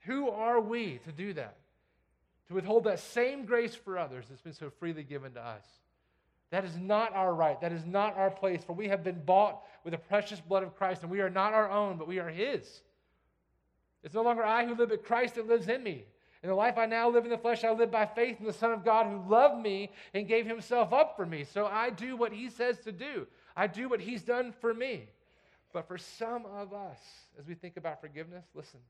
[0.00, 1.56] Who are we to do that?
[2.48, 5.64] To withhold that same grace for others that's been so freely given to us.
[6.52, 7.58] That is not our right.
[7.62, 10.76] That is not our place, for we have been bought with the precious blood of
[10.76, 12.82] Christ, and we are not our own, but we are His.
[14.04, 16.04] It's no longer I who live, but Christ that lives in me.
[16.42, 18.52] In the life I now live in the flesh, I live by faith in the
[18.52, 21.44] Son of God who loved me and gave himself up for me.
[21.44, 23.26] So I do what he says to do,
[23.56, 25.08] I do what he's done for me.
[25.72, 26.98] But for some of us,
[27.38, 28.80] as we think about forgiveness, listen,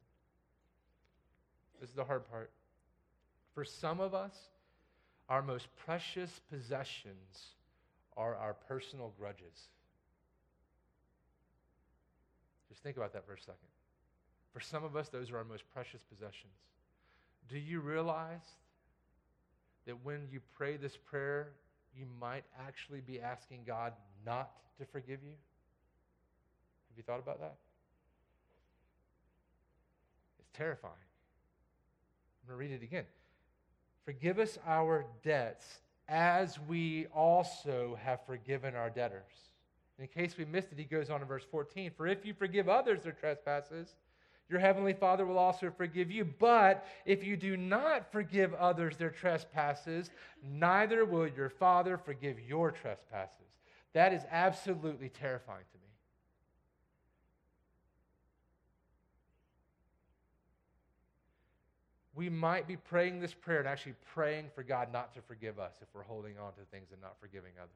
[1.80, 2.50] this is the hard part.
[3.54, 4.34] For some of us,
[5.28, 7.46] our most precious possessions
[8.16, 9.68] are our personal grudges.
[12.68, 13.68] Just think about that for a second.
[14.52, 16.52] For some of us, those are our most precious possessions.
[17.48, 18.44] Do you realize
[19.86, 21.48] that when you pray this prayer,
[21.96, 23.92] you might actually be asking God
[24.24, 25.34] not to forgive you?
[26.90, 27.56] Have you thought about that?
[30.38, 30.92] It's terrifying.
[32.42, 33.04] I'm going to read it again.
[34.04, 39.50] Forgive us our debts as we also have forgiven our debtors.
[39.98, 42.68] In case we missed it, he goes on in verse 14 For if you forgive
[42.68, 43.94] others their trespasses,
[44.48, 46.24] your heavenly Father will also forgive you.
[46.24, 50.10] But if you do not forgive others their trespasses,
[50.42, 53.38] neither will your Father forgive your trespasses.
[53.94, 55.81] That is absolutely terrifying to me.
[62.14, 65.74] We might be praying this prayer and actually praying for God not to forgive us
[65.80, 67.70] if we're holding on to things and not forgiving others.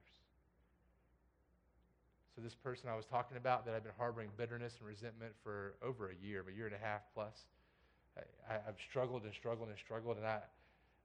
[2.34, 5.74] So, this person I was talking about that I've been harboring bitterness and resentment for
[5.82, 7.46] over a year, a year and a half plus,
[8.48, 10.40] I, have struggled and struggled and struggled, and I,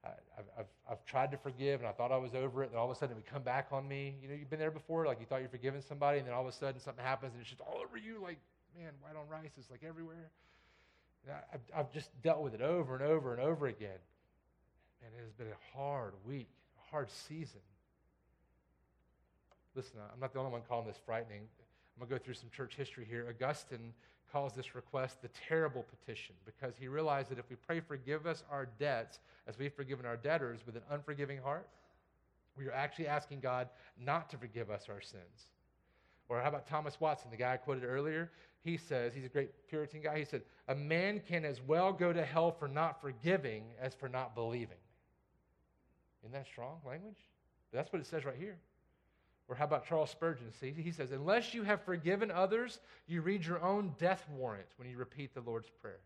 [0.03, 2.77] I, have I've, I've tried to forgive, and I thought I was over it, and
[2.77, 4.15] all of a sudden it would come back on me.
[4.21, 6.41] You know, you've been there before, like you thought you're forgiving somebody, and then all
[6.41, 8.37] of a sudden something happens, and it's just all over you, like,
[8.77, 10.31] man, white on rice is like everywhere.
[11.29, 13.99] I've, I've just dealt with it over and over and over again.
[15.03, 17.61] And it has been a hard week, a hard season.
[19.75, 21.41] Listen, I'm not the only one calling this frightening.
[21.41, 23.27] I'm going to go through some church history here.
[23.29, 23.93] Augustine
[24.31, 28.43] calls this request the terrible petition because he realized that if we pray, forgive us
[28.49, 31.67] our debts as we've forgiven our debtors with an unforgiving heart,
[32.57, 33.69] we are actually asking God
[33.99, 35.49] not to forgive us our sins.
[36.29, 38.31] Or how about Thomas Watson, the guy I quoted earlier?
[38.63, 42.13] He says, he's a great Puritan guy, he said, a man can as well go
[42.13, 44.77] to hell for not forgiving as for not believing.
[46.23, 47.17] Isn't that strong language?
[47.73, 48.57] That's what it says right here.
[49.47, 50.51] Or how about Charles Spurgeon?
[50.59, 54.87] See, he says, unless you have forgiven others, you read your own death warrant when
[54.89, 55.99] you repeat the Lord's Prayer.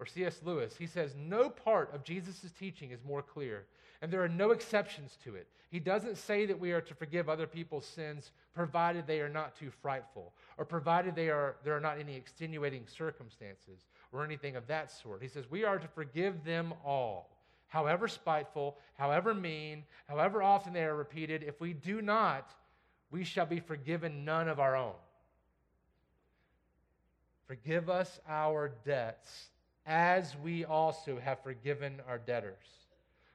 [0.00, 0.40] Or C.S.
[0.44, 3.64] Lewis, he says, no part of Jesus' teaching is more clear
[4.04, 5.46] and there are no exceptions to it.
[5.70, 9.58] He doesn't say that we are to forgive other people's sins provided they are not
[9.58, 14.66] too frightful or provided they are, there are not any extenuating circumstances or anything of
[14.66, 15.22] that sort.
[15.22, 17.30] He says we are to forgive them all,
[17.68, 21.42] however spiteful, however mean, however often they are repeated.
[21.42, 22.52] If we do not,
[23.10, 24.92] we shall be forgiven none of our own.
[27.46, 29.46] Forgive us our debts
[29.86, 32.84] as we also have forgiven our debtors.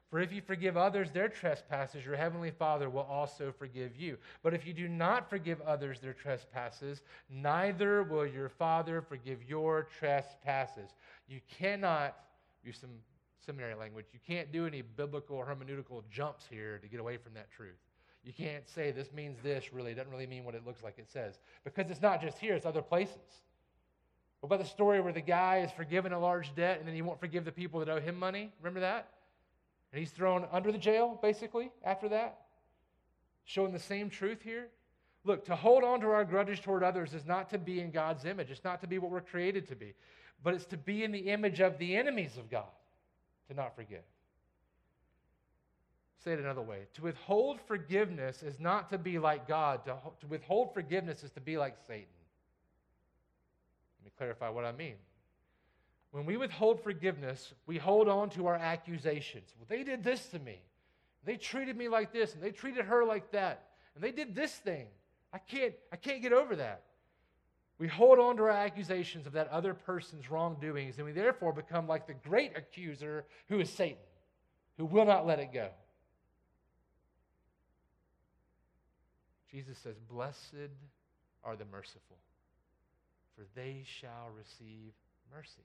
[0.09, 4.17] For if you forgive others their trespasses, your heavenly Father will also forgive you.
[4.41, 9.87] But if you do not forgive others their trespasses, neither will your Father forgive your
[9.99, 10.89] trespasses.
[11.27, 12.17] You cannot,
[12.63, 12.89] use some
[13.45, 17.35] seminary language, you can't do any biblical or hermeneutical jumps here to get away from
[17.35, 17.77] that truth.
[18.23, 19.91] You can't say this means this, really.
[19.91, 21.39] It doesn't really mean what it looks like it says.
[21.63, 23.43] Because it's not just here, it's other places.
[24.39, 27.01] What about the story where the guy is forgiven a large debt and then he
[27.01, 28.51] won't forgive the people that owe him money?
[28.61, 29.09] Remember that?
[29.91, 32.39] And he's thrown under the jail, basically, after that.
[33.43, 34.67] Showing the same truth here.
[35.25, 38.23] Look, to hold on to our grudges toward others is not to be in God's
[38.23, 38.49] image.
[38.49, 39.93] It's not to be what we're created to be,
[40.43, 42.71] but it's to be in the image of the enemies of God,
[43.49, 44.03] to not forgive.
[46.23, 46.79] Say it another way.
[46.95, 49.85] To withhold forgiveness is not to be like God.
[49.85, 52.07] To, to withhold forgiveness is to be like Satan.
[53.99, 54.95] Let me clarify what I mean.
[56.11, 59.53] When we withhold forgiveness, we hold on to our accusations.
[59.57, 60.59] Well, they did this to me.
[61.23, 64.53] They treated me like this, and they treated her like that, and they did this
[64.53, 64.87] thing.
[65.33, 66.83] I can't, I can't get over that.
[67.77, 71.87] We hold on to our accusations of that other person's wrongdoings, and we therefore become
[71.87, 73.97] like the great accuser who is Satan,
[74.77, 75.69] who will not let it go.
[79.49, 80.71] Jesus says, Blessed
[81.43, 82.17] are the merciful,
[83.39, 84.91] for they shall receive
[85.33, 85.63] mercy.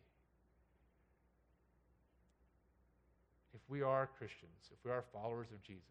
[3.53, 5.83] If we are Christians, if we are followers of Jesus,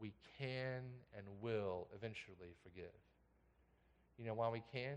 [0.00, 0.82] we can
[1.16, 2.90] and will eventually forgive.
[4.18, 4.96] You know why we can?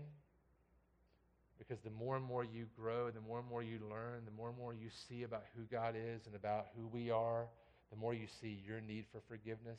[1.56, 4.48] Because the more and more you grow, the more and more you learn, the more
[4.48, 7.46] and more you see about who God is and about who we are,
[7.92, 9.78] the more you see your need for forgiveness,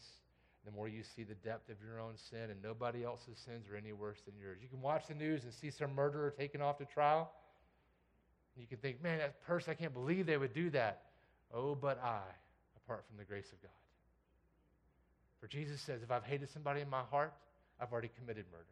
[0.65, 3.75] the more you see the depth of your own sin, and nobody else's sins are
[3.75, 4.57] any worse than yours.
[4.61, 7.31] You can watch the news and see some murderer taken off to trial.
[8.57, 11.03] You can think, man, that person, I can't believe they would do that.
[11.53, 12.21] Oh, but I,
[12.77, 13.71] apart from the grace of God.
[15.39, 17.33] For Jesus says, if I've hated somebody in my heart,
[17.79, 18.63] I've already committed murder.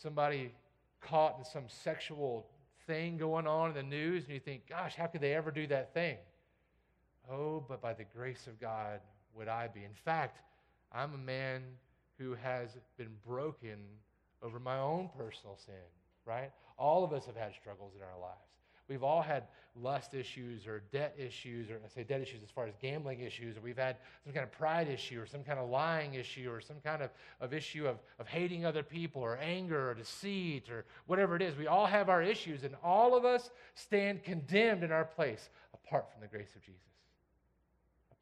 [0.00, 0.52] Somebody
[1.00, 2.46] caught in some sexual
[2.86, 5.66] thing going on in the news, and you think, gosh, how could they ever do
[5.66, 6.16] that thing?
[7.30, 9.00] Oh, but by the grace of God
[9.34, 9.84] would I be.
[9.84, 10.38] In fact,
[10.92, 11.62] I'm a man
[12.18, 13.78] who has been broken
[14.42, 15.74] over my own personal sin,
[16.24, 16.50] right?
[16.78, 18.48] All of us have had struggles in our lives.
[18.88, 19.44] We've all had
[19.76, 23.56] lust issues or debt issues, or I say debt issues as far as gambling issues,
[23.56, 26.60] or we've had some kind of pride issue, or some kind of lying issue, or
[26.60, 27.10] some kind of,
[27.40, 31.54] of issue of, of hating other people, or anger, or deceit, or whatever it is.
[31.56, 36.10] We all have our issues, and all of us stand condemned in our place apart
[36.10, 36.80] from the grace of Jesus.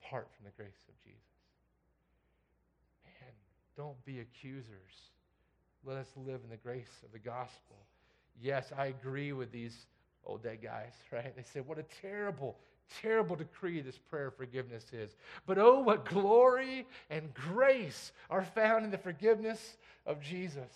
[0.07, 1.21] Apart from the grace of Jesus.
[3.05, 3.33] Man,
[3.77, 5.11] don't be accusers.
[5.85, 7.77] Let us live in the grace of the gospel.
[8.41, 9.87] Yes, I agree with these
[10.25, 11.35] old dead guys, right?
[11.35, 12.57] They said, What a terrible,
[13.01, 15.17] terrible decree this prayer of forgiveness is.
[15.47, 19.77] But oh, what glory and grace are found in the forgiveness
[20.07, 20.73] of Jesus.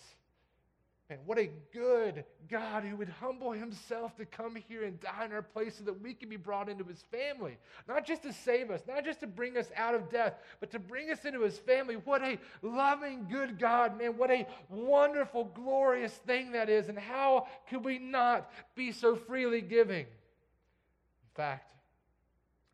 [1.11, 5.33] And what a good God who would humble himself to come here and die in
[5.33, 7.57] our place so that we can be brought into his family.
[7.85, 10.79] Not just to save us, not just to bring us out of death, but to
[10.79, 11.95] bring us into his family.
[11.95, 14.17] What a loving, good God, man.
[14.17, 16.87] What a wonderful, glorious thing that is.
[16.87, 20.05] And how could we not be so freely giving?
[20.05, 21.75] In fact,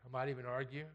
[0.06, 0.86] I might even argue.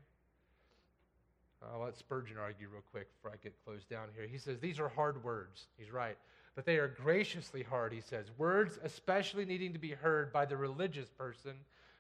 [1.75, 4.29] I'll let Spurgeon argue real quick before I get closed down here.
[4.29, 5.67] He says, These are hard words.
[5.77, 6.17] He's right
[6.55, 8.27] but they are graciously hard, he says.
[8.39, 11.53] Words especially needing to be heard by the religious person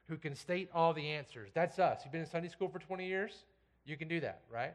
[0.09, 1.50] who can state all the answers.
[1.55, 2.00] That's us.
[2.05, 3.44] You've been in Sunday school for 20 years?
[3.84, 4.74] You can do that, right?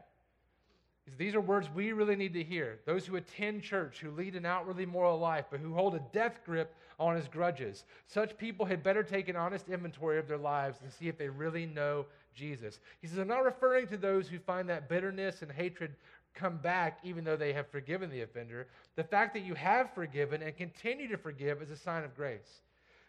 [1.16, 2.80] These are words we really need to hear.
[2.84, 6.40] Those who attend church, who lead an outwardly moral life, but who hold a death
[6.44, 7.84] grip on his grudges.
[8.06, 11.28] Such people had better take an honest inventory of their lives and see if they
[11.28, 12.04] really know
[12.34, 12.80] Jesus.
[13.00, 15.94] He says, I'm not referring to those who find that bitterness and hatred
[16.34, 18.68] come back even though they have forgiven the offender.
[18.96, 22.62] The fact that you have forgiven and continue to forgive is a sign of grace.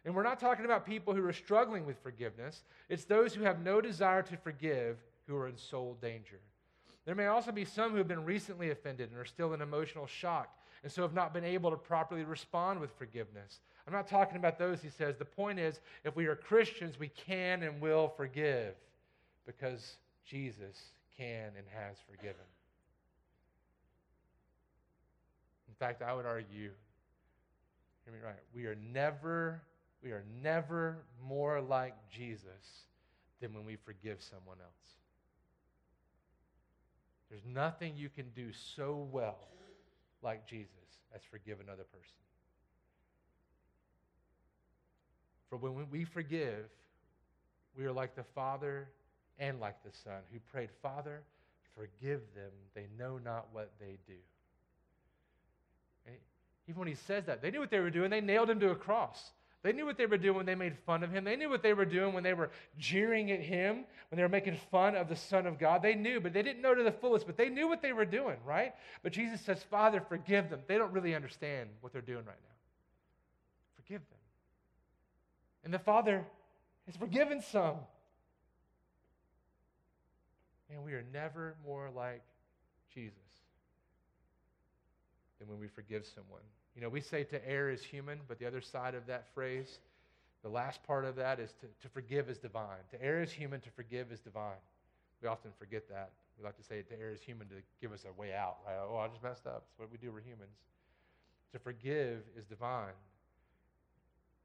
[0.06, 3.62] And we're not talking about people who are struggling with forgiveness, it's those who have
[3.62, 4.98] no desire to forgive
[5.28, 6.40] who are in soul danger.
[7.06, 10.08] There may also be some who have been recently offended and are still in emotional
[10.08, 10.50] shock
[10.84, 13.60] and so have not been able to properly respond with forgiveness.
[13.86, 15.18] I'm not talking about those, he says.
[15.18, 18.76] The point is, if we are Christians, we can and will forgive
[19.46, 19.96] because
[20.26, 20.78] Jesus
[21.18, 22.46] can and has forgiven.
[25.80, 26.72] Fact, I would argue,
[28.06, 29.62] hear me right, we are never,
[30.04, 32.86] we are never more like Jesus
[33.42, 34.74] than when we forgive someone else.
[37.30, 39.48] There's nothing you can do so well
[40.22, 40.72] like Jesus
[41.16, 42.16] as forgive another person.
[45.50, 46.66] For when we forgive,
[47.78, 48.90] we are like the Father
[49.40, 51.22] and like the Son who prayed, Father,
[51.76, 52.52] forgive them.
[52.76, 54.20] They know not what they do.
[56.70, 58.12] Even when he says that, they knew what they were doing.
[58.12, 59.32] They nailed him to a cross.
[59.64, 61.24] They knew what they were doing when they made fun of him.
[61.24, 64.30] They knew what they were doing when they were jeering at him, when they were
[64.30, 65.82] making fun of the Son of God.
[65.82, 68.06] They knew, but they didn't know to the fullest, but they knew what they were
[68.06, 68.74] doing, right?
[69.02, 70.62] But Jesus says, Father, forgive them.
[70.68, 72.56] They don't really understand what they're doing right now.
[73.76, 74.20] Forgive them.
[75.66, 76.24] And the Father
[76.86, 77.78] has forgiven some.
[80.72, 82.22] And we are never more like
[82.94, 83.18] Jesus
[85.40, 86.42] than when we forgive someone.
[86.76, 89.80] You know, we say to err is human, but the other side of that phrase,
[90.44, 92.84] the last part of that is to, to forgive is divine.
[92.92, 94.62] To err is human, to forgive is divine.
[95.22, 96.12] We often forget that.
[96.38, 98.76] We like to say to err is human to give us a way out, right?
[98.82, 99.64] Oh, I just messed up.
[99.68, 100.12] That's what we do.
[100.14, 100.58] We're humans.
[101.54, 102.94] To forgive is divine.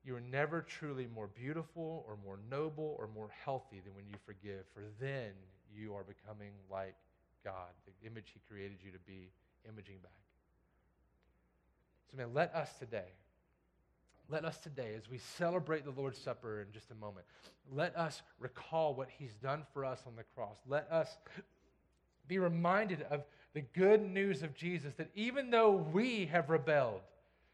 [0.04, 4.16] you are never truly more beautiful or more noble or more healthy than when you
[4.26, 5.30] forgive, for then
[5.74, 6.94] you are becoming like
[7.44, 9.30] God, the image He created you to be,
[9.68, 10.12] imaging back.
[12.14, 13.08] So, man, let us today,
[14.28, 17.26] let us today, as we celebrate the Lord's Supper in just a moment,
[17.72, 20.56] let us recall what He's done for us on the cross.
[20.68, 21.16] Let us
[22.28, 27.00] be reminded of the good news of Jesus that even though we have rebelled,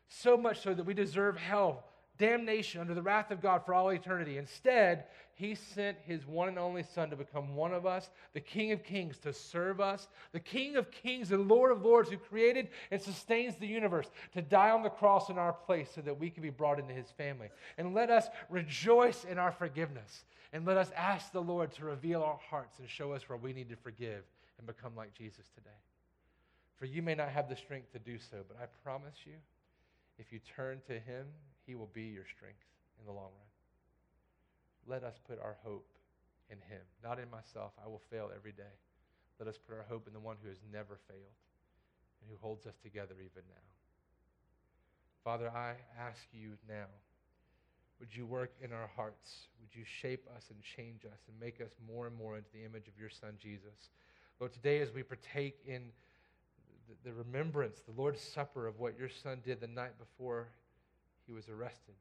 [0.09, 1.85] so much so that we deserve hell,
[2.21, 4.37] damnation under the wrath of God for all eternity.
[4.39, 5.05] Instead,
[5.35, 8.85] he sent his one and only Son to become one of us, the King of
[8.85, 13.01] Kings to serve us, the King of Kings and Lord of Lords who created and
[13.01, 16.43] sustains the universe, to die on the cross in our place so that we can
[16.43, 17.49] be brought into his family.
[17.79, 20.25] And let us rejoice in our forgiveness.
[20.53, 23.55] And let us ask the Lord to reveal our hearts and show us where we
[23.55, 24.25] need to forgive
[24.59, 25.71] and become like Jesus today.
[26.77, 29.35] For you may not have the strength to do so, but I promise you,
[30.19, 31.27] if you turn to him,
[31.71, 32.67] he will be your strength
[32.99, 33.51] in the long run.
[34.89, 35.87] Let us put our hope
[36.51, 37.71] in him, not in myself.
[37.79, 38.75] I will fail every day.
[39.39, 41.39] Let us put our hope in the one who has never failed
[42.21, 43.67] and who holds us together even now.
[45.23, 46.91] Father, I ask you now,
[48.01, 49.47] would you work in our hearts?
[49.61, 52.65] Would you shape us and change us and make us more and more into the
[52.65, 53.91] image of your Son, Jesus?
[54.41, 55.93] Lord, today as we partake in
[57.05, 60.49] the, remembrance, the Lord's Supper of what your Son did the night before
[61.31, 61.95] he was arrested.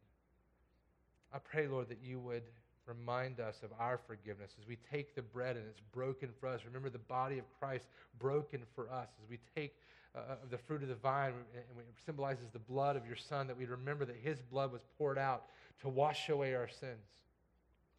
[1.32, 2.42] I pray, Lord, that you would
[2.88, 6.62] remind us of our forgiveness as we take the bread and it's broken for us.
[6.66, 7.86] Remember the body of Christ
[8.18, 9.76] broken for us as we take
[10.16, 13.56] uh, the fruit of the vine and it symbolizes the blood of your Son, that
[13.56, 15.44] we remember that his blood was poured out
[15.82, 17.06] to wash away our sins.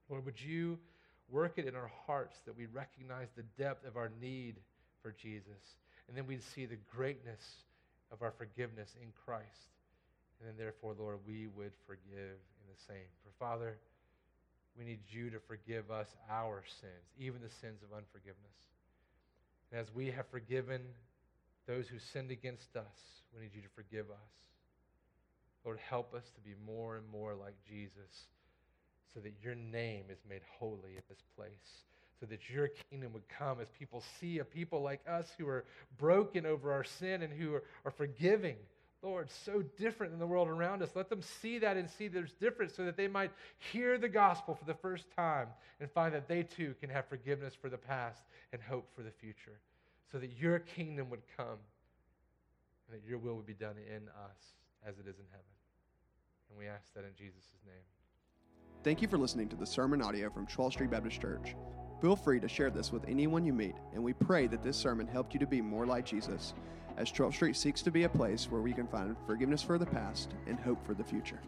[0.08, 0.80] Lord, would you
[1.30, 4.56] work it in our hearts that we recognize the depth of our need
[5.00, 5.76] for Jesus,
[6.08, 7.62] and then we'd see the greatness
[8.10, 9.70] of our forgiveness in Christ.
[10.40, 13.06] And then, therefore, Lord, we would forgive in the same.
[13.22, 13.76] For Father,
[14.78, 18.56] we need you to forgive us our sins, even the sins of unforgiveness.
[19.70, 20.80] And as we have forgiven
[21.66, 22.96] those who sinned against us,
[23.34, 24.32] we need you to forgive us.
[25.64, 28.24] Lord, help us to be more and more like Jesus
[29.12, 31.84] so that your name is made holy in this place,
[32.18, 35.64] so that your kingdom would come as people see a people like us who are
[35.98, 38.56] broken over our sin and who are, are forgiving
[39.02, 40.90] Lord, so different than the world around us.
[40.94, 43.30] Let them see that and see there's difference so that they might
[43.72, 45.48] hear the gospel for the first time
[45.80, 48.22] and find that they too can have forgiveness for the past
[48.52, 49.58] and hope for the future.
[50.12, 51.58] So that your kingdom would come
[52.86, 54.54] and that your will would be done in us
[54.86, 55.46] as it is in heaven.
[56.50, 57.84] And we ask that in Jesus' name.
[58.82, 61.54] Thank you for listening to the sermon audio from 12th Street Baptist Church.
[62.00, 65.06] Feel free to share this with anyone you meet, and we pray that this sermon
[65.06, 66.54] helped you to be more like Jesus
[66.96, 69.86] as 12th Street seeks to be a place where we can find forgiveness for the
[69.86, 71.40] past and hope for the future.